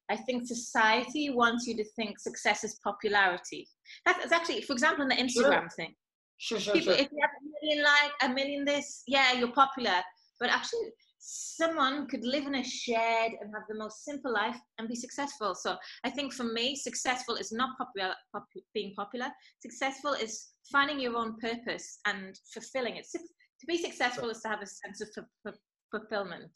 I 0.09 0.17
think 0.17 0.47
society 0.47 1.31
wants 1.31 1.67
you 1.67 1.77
to 1.77 1.85
think 1.97 2.19
success 2.19 2.65
is 2.65 2.79
popularity. 2.83 3.69
That's, 4.05 4.33
actually, 4.33 4.63
for 4.63 4.73
example, 4.73 5.03
in 5.03 5.09
the 5.09 5.17
Instagram 5.17 5.73
thing. 5.73 5.95
sure, 6.39 6.61
sure, 6.61 6.75
People, 6.75 6.95
sure. 6.95 7.03
if 7.03 7.11
you 7.13 7.19
have 7.21 7.31
a 7.41 7.67
million 7.67 7.85
like, 7.85 8.13
a 8.23 8.29
million 8.35 8.65
this, 8.65 9.03
yeah, 9.07 9.33
you're 9.33 9.53
popular. 9.53 9.97
But 10.39 10.51
actually, 10.51 10.91
someone 11.19 12.07
could 12.07 12.25
live 12.25 12.47
in 12.47 12.55
a 12.57 12.63
shed 12.63 13.33
and 13.41 13.53
have 13.53 13.65
the 13.69 13.75
most 13.75 14.05
simple 14.05 14.33
life 14.33 14.57
and 14.79 14.89
be 14.89 14.95
successful. 14.95 15.55
So 15.55 15.77
I 16.05 16.11
think 16.11 16.33
for 16.33 16.45
me, 16.45 16.77
successful 16.77 17.35
is 17.35 17.51
not 17.53 17.77
popular, 17.79 18.15
pop, 18.33 18.47
being 18.75 18.95
popular. 18.97 19.27
Successful 19.61 20.13
is 20.13 20.51
finding 20.71 21.01
your 21.01 21.17
own 21.17 21.37
purpose 21.41 21.99
and 22.07 22.39
fulfilling 22.53 22.97
it. 22.97 23.07
To 23.13 23.67
be 23.67 23.79
successful 23.79 24.31
is 24.31 24.41
to 24.43 24.49
have 24.49 24.63
a 24.63 24.67
sense 24.67 25.01
of 25.01 25.09
fu- 25.15 25.51
fu- 25.51 25.59
fulfillment. 25.91 26.51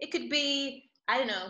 It 0.00 0.10
could 0.10 0.28
be, 0.28 0.90
I 1.08 1.18
don't 1.18 1.26
know, 1.26 1.48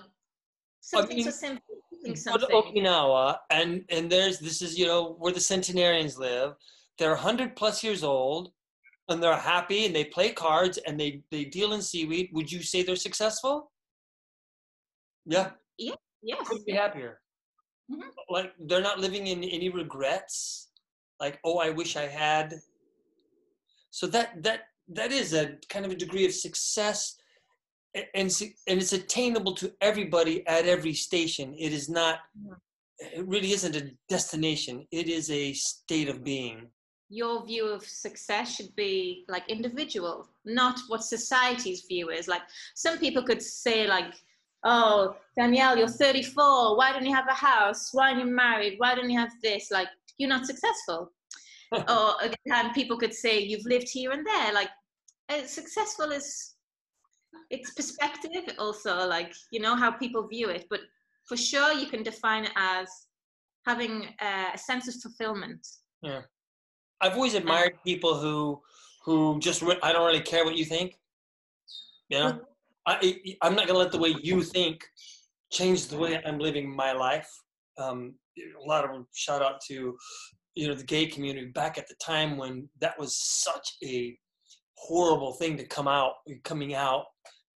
something 0.80 1.16
mean, 1.16 1.24
so 1.24 1.30
simple. 1.30 1.62
eating 1.92 2.12
Go 2.12 2.14
to 2.14 2.20
something. 2.20 2.48
Okinawa, 2.50 3.36
and 3.50 3.84
and 3.90 4.10
there's 4.10 4.38
this 4.38 4.60
is 4.62 4.78
you 4.78 4.86
know 4.86 5.14
where 5.18 5.32
the 5.32 5.40
centenarians 5.40 6.18
live. 6.18 6.54
They're 6.98 7.16
hundred 7.16 7.56
plus 7.56 7.82
years 7.84 8.02
old, 8.02 8.52
and 9.08 9.22
they're 9.22 9.36
happy, 9.36 9.86
and 9.86 9.94
they 9.94 10.04
play 10.04 10.32
cards, 10.32 10.78
and 10.78 10.98
they 10.98 11.22
they 11.30 11.44
deal 11.44 11.72
in 11.72 11.82
seaweed. 11.82 12.30
Would 12.32 12.50
you 12.50 12.62
say 12.62 12.82
they're 12.82 12.96
successful? 12.96 13.70
Yeah, 15.26 15.50
Yeah. 15.78 15.94
Yes. 16.22 16.48
couldn't 16.48 16.66
be 16.66 16.72
happier. 16.72 17.20
Mhm. 17.90 18.10
Like 18.28 18.52
they're 18.58 18.82
not 18.82 18.98
living 18.98 19.26
in 19.28 19.44
any 19.44 19.68
regrets. 19.68 20.70
Like 21.20 21.38
oh, 21.44 21.58
I 21.58 21.70
wish 21.70 21.96
I 21.96 22.06
had. 22.06 22.54
So 23.90 24.06
that 24.08 24.42
that 24.42 24.60
that 24.88 25.12
is 25.12 25.34
a 25.34 25.56
kind 25.68 25.84
of 25.84 25.92
a 25.92 25.96
degree 25.96 26.24
of 26.26 26.32
success, 26.34 27.16
and 27.94 28.31
and 28.66 28.81
it's 28.81 28.92
attainable 28.92 29.55
to 29.55 29.72
everybody 29.81 30.46
at 30.46 30.66
every 30.66 30.94
station. 30.94 31.55
It 31.59 31.72
is 31.72 31.88
not. 31.88 32.18
It 32.98 33.26
really 33.26 33.53
isn't 33.53 33.76
a 33.76 33.90
destination. 34.09 34.87
It 34.90 35.09
is 35.09 35.31
a 35.31 35.53
state 35.55 36.09
of 36.09 36.22
being. 36.22 36.68
your 37.11 37.44
view 37.44 37.66
of 37.66 37.83
success 37.85 38.55
should 38.55 38.74
be 38.76 39.24
like 39.29 39.42
individual, 39.48 40.29
not 40.44 40.79
what 40.88 41.03
society's 41.03 41.83
view 41.88 42.09
is. 42.11 42.29
Like 42.29 42.42
some 42.74 42.98
people 42.98 43.22
could 43.24 43.42
say 43.42 43.87
like, 43.88 44.14
oh, 44.64 45.16
Danielle, 45.37 45.76
you're 45.76 45.88
34. 45.88 46.76
Why 46.76 46.92
don't 46.92 47.05
you 47.05 47.14
have 47.14 47.26
a 47.29 47.35
house? 47.35 47.90
Why 47.92 48.11
aren't 48.11 48.20
you 48.24 48.31
married? 48.33 48.74
Why 48.79 48.94
don't 48.94 49.11
you 49.11 49.18
have 49.18 49.33
this? 49.42 49.70
Like, 49.70 49.88
you're 50.18 50.29
not 50.29 50.46
successful. 50.46 51.12
or 51.72 52.14
again, 52.22 52.72
people 52.74 52.96
could 52.98 53.14
say 53.14 53.40
you've 53.40 53.66
lived 53.66 53.88
here 53.88 54.12
and 54.12 54.26
there. 54.26 54.53
Like, 54.53 54.70
uh, 55.29 55.44
successful 55.46 56.11
is 56.11 56.55
it's 57.50 57.72
perspective 57.72 58.42
also 58.58 59.06
like 59.06 59.32
you 59.50 59.60
know 59.60 59.74
how 59.74 59.90
people 59.90 60.26
view 60.26 60.48
it 60.48 60.66
but 60.70 60.80
for 61.26 61.36
sure 61.36 61.72
you 61.72 61.86
can 61.86 62.02
define 62.02 62.44
it 62.44 62.52
as 62.56 62.88
having 63.66 64.08
a 64.20 64.58
sense 64.58 64.88
of 64.88 64.94
fulfillment 65.02 65.66
Yeah. 66.02 66.22
I've 67.00 67.14
always 67.14 67.34
admired 67.34 67.78
people 67.84 68.18
who 68.18 68.60
who 69.04 69.38
just 69.40 69.62
I 69.82 69.92
don't 69.92 70.06
really 70.06 70.20
care 70.20 70.44
what 70.44 70.56
you 70.56 70.64
think. 70.64 70.98
You 72.08 72.18
know, 72.18 72.40
I 72.86 73.16
I'm 73.42 73.54
not 73.54 73.66
gonna 73.66 73.78
let 73.78 73.92
the 73.92 73.98
way 73.98 74.14
you 74.22 74.42
think 74.42 74.84
change 75.50 75.86
the 75.86 75.96
way 75.96 76.20
I'm 76.24 76.38
living 76.38 76.74
my 76.74 76.92
life. 76.92 77.28
Um, 77.78 78.14
a 78.38 78.68
lot 78.68 78.84
of 78.84 79.06
shout 79.14 79.42
out 79.42 79.60
to 79.68 79.96
you 80.54 80.68
know 80.68 80.74
the 80.74 80.84
gay 80.84 81.06
community 81.06 81.46
back 81.46 81.78
at 81.78 81.88
the 81.88 81.94
time 82.04 82.36
when 82.36 82.68
that 82.80 82.98
was 82.98 83.16
such 83.16 83.76
a 83.82 84.16
horrible 84.86 85.32
thing 85.34 85.56
to 85.56 85.66
come 85.76 85.88
out 85.88 86.14
coming 86.44 86.74
out. 86.74 87.04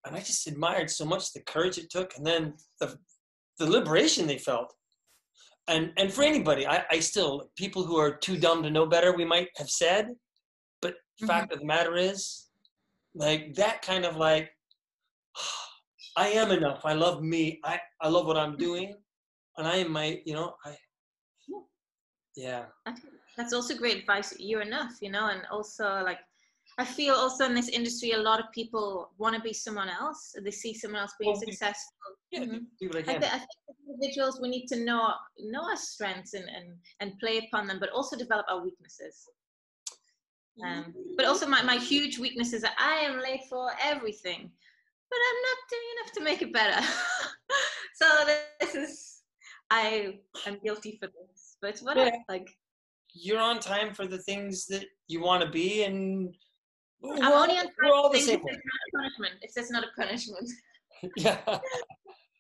And 0.05 0.15
i 0.15 0.19
just 0.19 0.47
admired 0.47 0.89
so 0.89 1.05
much 1.05 1.31
the 1.33 1.41
courage 1.53 1.77
it 1.77 1.89
took 1.95 2.09
and 2.17 2.25
then 2.25 2.53
the 2.79 2.87
the 3.59 3.69
liberation 3.77 4.25
they 4.27 4.37
felt. 4.49 4.69
And 5.67 5.83
and 5.99 6.11
for 6.15 6.23
anybody 6.23 6.63
i 6.67 6.77
i 6.95 6.99
still 7.11 7.31
people 7.63 7.83
who 7.87 7.97
are 8.03 8.13
too 8.25 8.37
dumb 8.45 8.59
to 8.63 8.69
know 8.75 8.85
better 8.95 9.11
we 9.15 9.25
might 9.33 9.49
have 9.61 9.69
said 9.69 10.03
but 10.81 10.93
Mhm. 11.21 11.27
fact 11.31 11.53
of 11.53 11.59
the 11.59 11.65
matter 11.75 11.95
is 12.09 12.19
like 13.23 13.41
that 13.61 13.77
kind 13.89 14.05
of 14.05 14.13
like 14.27 14.47
i 16.25 16.27
am 16.41 16.49
enough. 16.59 16.81
I 16.91 16.93
love 17.05 17.17
me. 17.33 17.43
I 17.63 17.75
i 18.05 18.07
love 18.15 18.25
what 18.29 18.37
i'm 18.43 18.57
doing. 18.67 18.89
And 19.57 19.65
i 19.73 19.75
am 19.83 19.89
my 19.99 20.07
you 20.25 20.33
know 20.39 20.49
i 20.69 20.71
yeah. 22.35 22.63
that's 23.37 23.53
also 23.57 23.73
great 23.83 23.97
advice. 24.01 24.29
You're 24.39 24.61
enough, 24.71 24.93
you 25.01 25.11
know, 25.15 25.25
and 25.33 25.41
also 25.51 25.85
like 26.09 26.19
I 26.77 26.85
feel 26.85 27.15
also 27.15 27.45
in 27.45 27.53
this 27.53 27.69
industry, 27.69 28.11
a 28.11 28.17
lot 28.17 28.39
of 28.39 28.51
people 28.53 29.11
want 29.17 29.35
to 29.35 29.41
be 29.41 29.53
someone 29.53 29.89
else. 29.89 30.33
They 30.43 30.51
see 30.51 30.73
someone 30.73 31.01
else 31.01 31.13
being 31.19 31.31
Well, 31.33 31.41
successful. 31.41 31.97
yeah 32.31 32.39
Mhm. 32.45 32.65
do 32.79 32.87
what 32.87 32.97
i 32.97 33.15
I, 33.15 33.17
th- 33.17 33.33
I 33.33 33.39
think 33.39 33.49
individuals, 33.89 34.39
we 34.41 34.49
need 34.49 34.67
to 34.67 34.77
know 34.77 35.13
know 35.37 35.63
our 35.63 35.75
strengths 35.75 36.33
and, 36.33 36.47
and, 36.57 36.67
and 37.01 37.19
play 37.19 37.37
upon 37.39 37.67
them, 37.67 37.77
but 37.79 37.89
also 37.89 38.15
develop 38.15 38.45
our 38.49 38.61
weaknesses. 38.63 39.27
Um, 40.63 40.93
but 41.17 41.25
also, 41.25 41.47
my, 41.47 41.63
my 41.63 41.77
huge 41.77 42.19
weakness 42.19 42.53
is 42.53 42.61
that 42.61 42.75
I 42.77 42.95
am 43.07 43.19
late 43.19 43.41
for 43.49 43.71
everything, 43.81 44.51
but 45.09 45.19
I'm 45.27 45.41
not 45.49 45.57
doing 45.73 45.87
enough 45.95 46.11
to 46.13 46.23
make 46.23 46.41
it 46.41 46.53
better. 46.53 46.79
so 47.99 48.05
this 48.59 48.75
is, 48.75 49.21
I 49.69 50.19
am 50.45 50.59
guilty 50.63 50.97
for 50.99 51.07
this, 51.07 51.57
but 51.61 51.79
whatever. 51.79 52.11
Yeah. 52.11 52.17
Like, 52.29 52.49
you're 53.13 53.39
on 53.39 53.59
time 53.59 53.93
for 53.93 54.05
the 54.07 54.19
things 54.19 54.67
that 54.67 54.85
you 55.07 55.21
want 55.21 55.43
to 55.43 55.49
be 55.49 55.83
and 55.83 56.35
we're, 57.01 57.15
I'm 57.15 57.31
all- 57.31 57.43
only 57.43 57.57
on 57.57 57.67
we're 57.83 57.93
all 57.93 58.09
the 58.11 58.17
if 58.17 58.23
same 58.25 58.41
it's 58.45 58.59
not 58.63 58.79
a 58.87 58.97
punishment. 58.97 59.33
If 59.41 59.51
it's 59.57 59.71
not 59.71 59.83
a 59.83 59.87
punishment. 59.99 60.49
yeah 61.17 61.59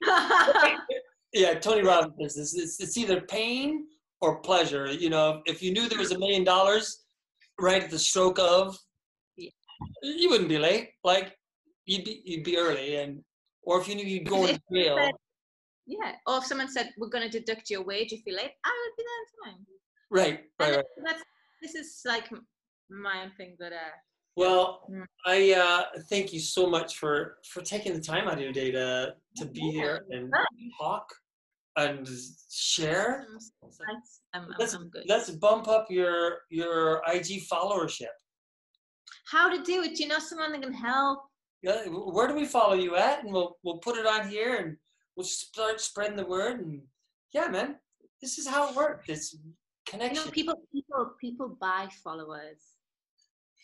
yeah 1.33 1.53
tony 1.55 1.81
robbins 1.83 2.35
says 2.35 2.53
it's, 2.53 2.79
it's 2.79 2.97
either 2.97 3.21
pain 3.21 3.85
or 4.21 4.39
pleasure 4.41 4.91
you 4.91 5.09
know 5.09 5.41
if 5.45 5.61
you 5.63 5.71
knew 5.73 5.87
there 5.89 5.97
was 5.99 6.11
a 6.11 6.19
million 6.19 6.43
dollars 6.43 7.03
right 7.59 7.83
at 7.83 7.89
the 7.89 7.97
stroke 7.99 8.39
of 8.39 8.77
Yeah. 9.37 9.49
you 10.03 10.29
wouldn't 10.29 10.49
be 10.49 10.57
late 10.59 10.89
like 11.03 11.35
you'd 11.85 12.03
be 12.05 12.21
you'd 12.25 12.43
be 12.43 12.57
early 12.57 12.97
and 12.97 13.23
or 13.63 13.79
if 13.79 13.87
you 13.87 13.95
knew 13.95 14.05
you'd 14.05 14.27
go 14.27 14.43
in 14.45 14.51
If 14.55 14.59
jail 14.73 14.97
said- 14.97 15.13
yeah. 15.87 16.13
Or 16.27 16.37
if 16.37 16.45
someone 16.45 16.69
said, 16.69 16.91
we're 16.97 17.09
going 17.09 17.29
to 17.29 17.39
deduct 17.39 17.69
your 17.69 17.83
wage 17.83 18.13
if 18.13 18.21
you're 18.25 18.37
late, 18.37 18.51
I 18.63 18.71
would 18.81 18.95
be 18.97 19.03
there 19.09 19.21
on 19.21 19.53
time. 19.53 19.65
right 20.19 20.39
right 20.59 20.75
right 20.77 20.85
that's, 21.05 21.23
this 21.61 21.73
is 21.75 22.01
like 22.05 22.29
my 22.89 23.23
own 23.23 23.31
thing, 23.35 23.55
but 23.59 23.73
uh, 23.73 23.93
well 24.35 24.87
Mm. 24.89 25.05
i 25.25 25.53
uh 25.53 25.83
thank 26.09 26.31
you 26.33 26.39
so 26.39 26.69
much 26.69 26.97
for 26.97 27.37
for 27.51 27.61
taking 27.61 27.93
the 27.93 28.01
time 28.01 28.27
out 28.27 28.35
of 28.35 28.39
your 28.41 28.53
day 28.53 28.71
to 28.71 29.15
to 29.37 29.45
be 29.45 29.61
Yeah. 29.61 29.71
here 29.71 30.05
and 30.09 30.33
talk 30.79 31.05
and 31.77 32.07
share 32.49 33.25
I'm, 33.83 34.01
I'm, 34.33 34.47
let's 34.59 34.73
I'm 34.73 34.89
good. 34.89 35.03
let's 35.07 35.29
bump 35.31 35.67
up 35.67 35.87
your 35.89 36.39
your 36.49 37.01
ig 37.13 37.29
followership 37.51 38.15
How 39.25 39.49
to 39.49 39.61
do 39.63 39.83
it? 39.83 39.95
Do 39.95 40.03
you 40.03 40.09
know 40.09 40.19
someone 40.19 40.51
that 40.53 40.61
can 40.61 40.73
help? 40.73 41.19
Yeah, 41.61 41.83
where 41.87 42.27
do 42.27 42.33
we 42.35 42.45
follow 42.45 42.73
you 42.73 42.95
at? 42.95 43.23
And 43.23 43.31
we'll 43.33 43.57
we'll 43.63 43.77
put 43.87 43.95
it 43.97 44.05
on 44.05 44.27
here 44.27 44.55
and 44.61 44.77
we'll 45.15 45.25
start 45.27 45.79
spreading 45.79 46.17
the 46.17 46.25
word. 46.25 46.59
And 46.61 46.81
yeah, 47.33 47.47
man, 47.47 47.75
this 48.21 48.37
is 48.39 48.47
how 48.47 48.69
it 48.69 48.75
works. 48.75 49.05
It's 49.07 49.33
You 49.33 49.53
connection. 49.85 50.25
know, 50.25 50.31
people, 50.31 50.55
people, 50.73 51.03
people 51.19 51.47
buy 51.59 51.87
followers. 52.03 52.61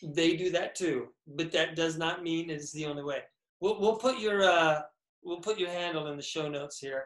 They 0.02 0.36
do 0.36 0.50
that 0.50 0.74
too, 0.74 1.08
but 1.26 1.52
that 1.52 1.76
does 1.76 1.98
not 1.98 2.22
mean 2.22 2.50
it's 2.50 2.72
the 2.72 2.86
only 2.86 3.02
way. 3.02 3.20
We'll 3.60 3.80
we'll 3.80 3.96
put 3.96 4.18
your 4.18 4.42
uh 4.44 4.80
we'll 5.22 5.40
put 5.40 5.58
your 5.58 5.70
handle 5.70 6.06
in 6.08 6.16
the 6.16 6.22
show 6.22 6.48
notes 6.48 6.78
here, 6.78 7.04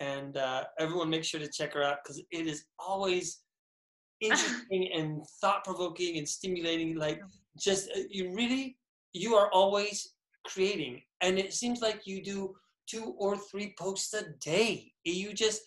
and 0.00 0.36
uh, 0.36 0.64
everyone 0.78 1.10
make 1.10 1.24
sure 1.24 1.40
to 1.40 1.48
check 1.48 1.74
her 1.74 1.82
out 1.82 1.98
because 2.02 2.22
it 2.30 2.46
is 2.46 2.64
always 2.78 3.40
interesting 4.20 4.90
and 4.94 5.22
thought 5.40 5.64
provoking 5.64 6.18
and 6.18 6.28
stimulating. 6.28 6.96
Like 6.96 7.20
just 7.58 7.90
uh, 7.90 8.00
you 8.10 8.34
really 8.34 8.76
you 9.12 9.34
are 9.34 9.50
always 9.52 10.14
creating, 10.44 11.02
and 11.20 11.38
it 11.38 11.54
seems 11.54 11.80
like 11.80 12.06
you 12.06 12.22
do 12.22 12.54
two 12.86 13.14
or 13.18 13.36
three 13.36 13.74
posts 13.78 14.12
a 14.14 14.24
day. 14.40 14.92
You 15.04 15.32
just 15.32 15.62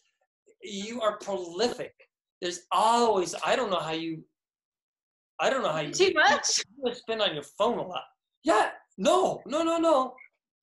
you 0.62 1.02
are 1.02 1.18
prolific. 1.18 1.94
There's 2.42 2.62
always 2.72 3.34
I 3.46 3.56
don't 3.56 3.72
know 3.72 3.80
how 3.80 3.94
you 3.94 4.24
I 5.40 5.50
don't 5.50 5.64
know 5.64 5.72
how 5.72 5.82
you 5.82 5.92
Too 5.92 6.12
much. 6.14 6.62
you 6.84 6.94
spend 6.94 7.22
on 7.22 7.34
your 7.34 7.44
phone 7.44 7.78
a 7.78 7.82
lot. 7.88 8.04
Yeah, 8.44 8.70
no, 8.98 9.42
no, 9.46 9.64
no, 9.64 9.78
no. 9.78 10.16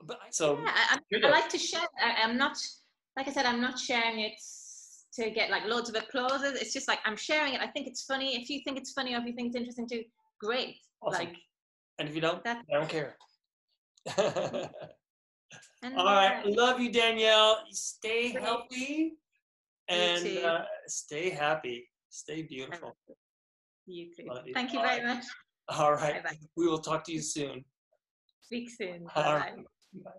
But 0.03 0.19
I- 0.23 0.31
so 0.31 0.59
Yeah, 0.59 0.73
I, 0.75 0.99
I, 1.15 1.27
I 1.27 1.31
like 1.31 1.49
to 1.51 1.59
share. 1.59 1.87
I, 2.03 2.23
I'm 2.23 2.37
not, 2.37 2.57
like 3.17 3.29
I 3.29 3.33
said, 3.33 3.47
I'm 3.47 3.61
not 3.61 3.79
sharing 3.79 4.21
it 4.21 4.33
to 5.15 5.31
get 5.31 5.51
like 5.51 5.65
loads 5.67 5.91
of 5.91 5.97
applauses. 5.97 6.61
It's 6.61 6.73
just 6.73 6.89
like 6.89 7.01
I'm 7.05 7.17
sharing 7.17 7.55
it. 7.55 7.61
I 7.61 7.67
think 7.67 7.87
it's 7.87 8.05
funny. 8.05 8.41
If 8.41 8.49
you 8.49 8.61
think 8.65 8.79
it's 8.79 8.93
funny 8.93 9.15
or 9.15 9.19
if 9.19 9.27
you 9.27 9.35
think 9.35 9.49
it's 9.49 9.57
interesting 9.57 9.89
too, 9.89 10.05
great. 10.41 10.77
Awesome. 11.03 11.27
Like 11.27 11.37
and 11.99 12.09
if 12.09 12.15
you 12.15 12.21
don't, 12.21 12.45
I 12.47 12.63
don't 12.73 12.89
care. 12.89 13.17
All 15.97 16.05
right, 16.07 16.43
love 16.47 16.81
you, 16.81 16.91
Danielle. 16.91 17.65
Stay 17.71 18.31
healthy 18.31 19.15
and 19.89 20.39
uh, 20.39 20.65
stay 20.87 21.31
happy. 21.31 21.89
Stay 22.09 22.43
beautiful. 22.43 22.97
You 23.87 24.11
too. 24.15 24.25
Love. 24.29 24.45
Thank 24.55 24.73
you 24.73 24.81
very 24.81 25.05
much. 25.05 25.25
All 25.69 25.93
right, 25.93 26.23
Bye-bye. 26.23 26.39
we 26.57 26.67
will 26.67 26.79
talk 26.79 27.05
to 27.05 27.13
you 27.13 27.23
soon. 27.23 27.65
Speak 28.41 28.71
soon. 28.71 29.07
Bye. 29.15 29.35
right. 29.35 29.57
Bye. 30.05 30.11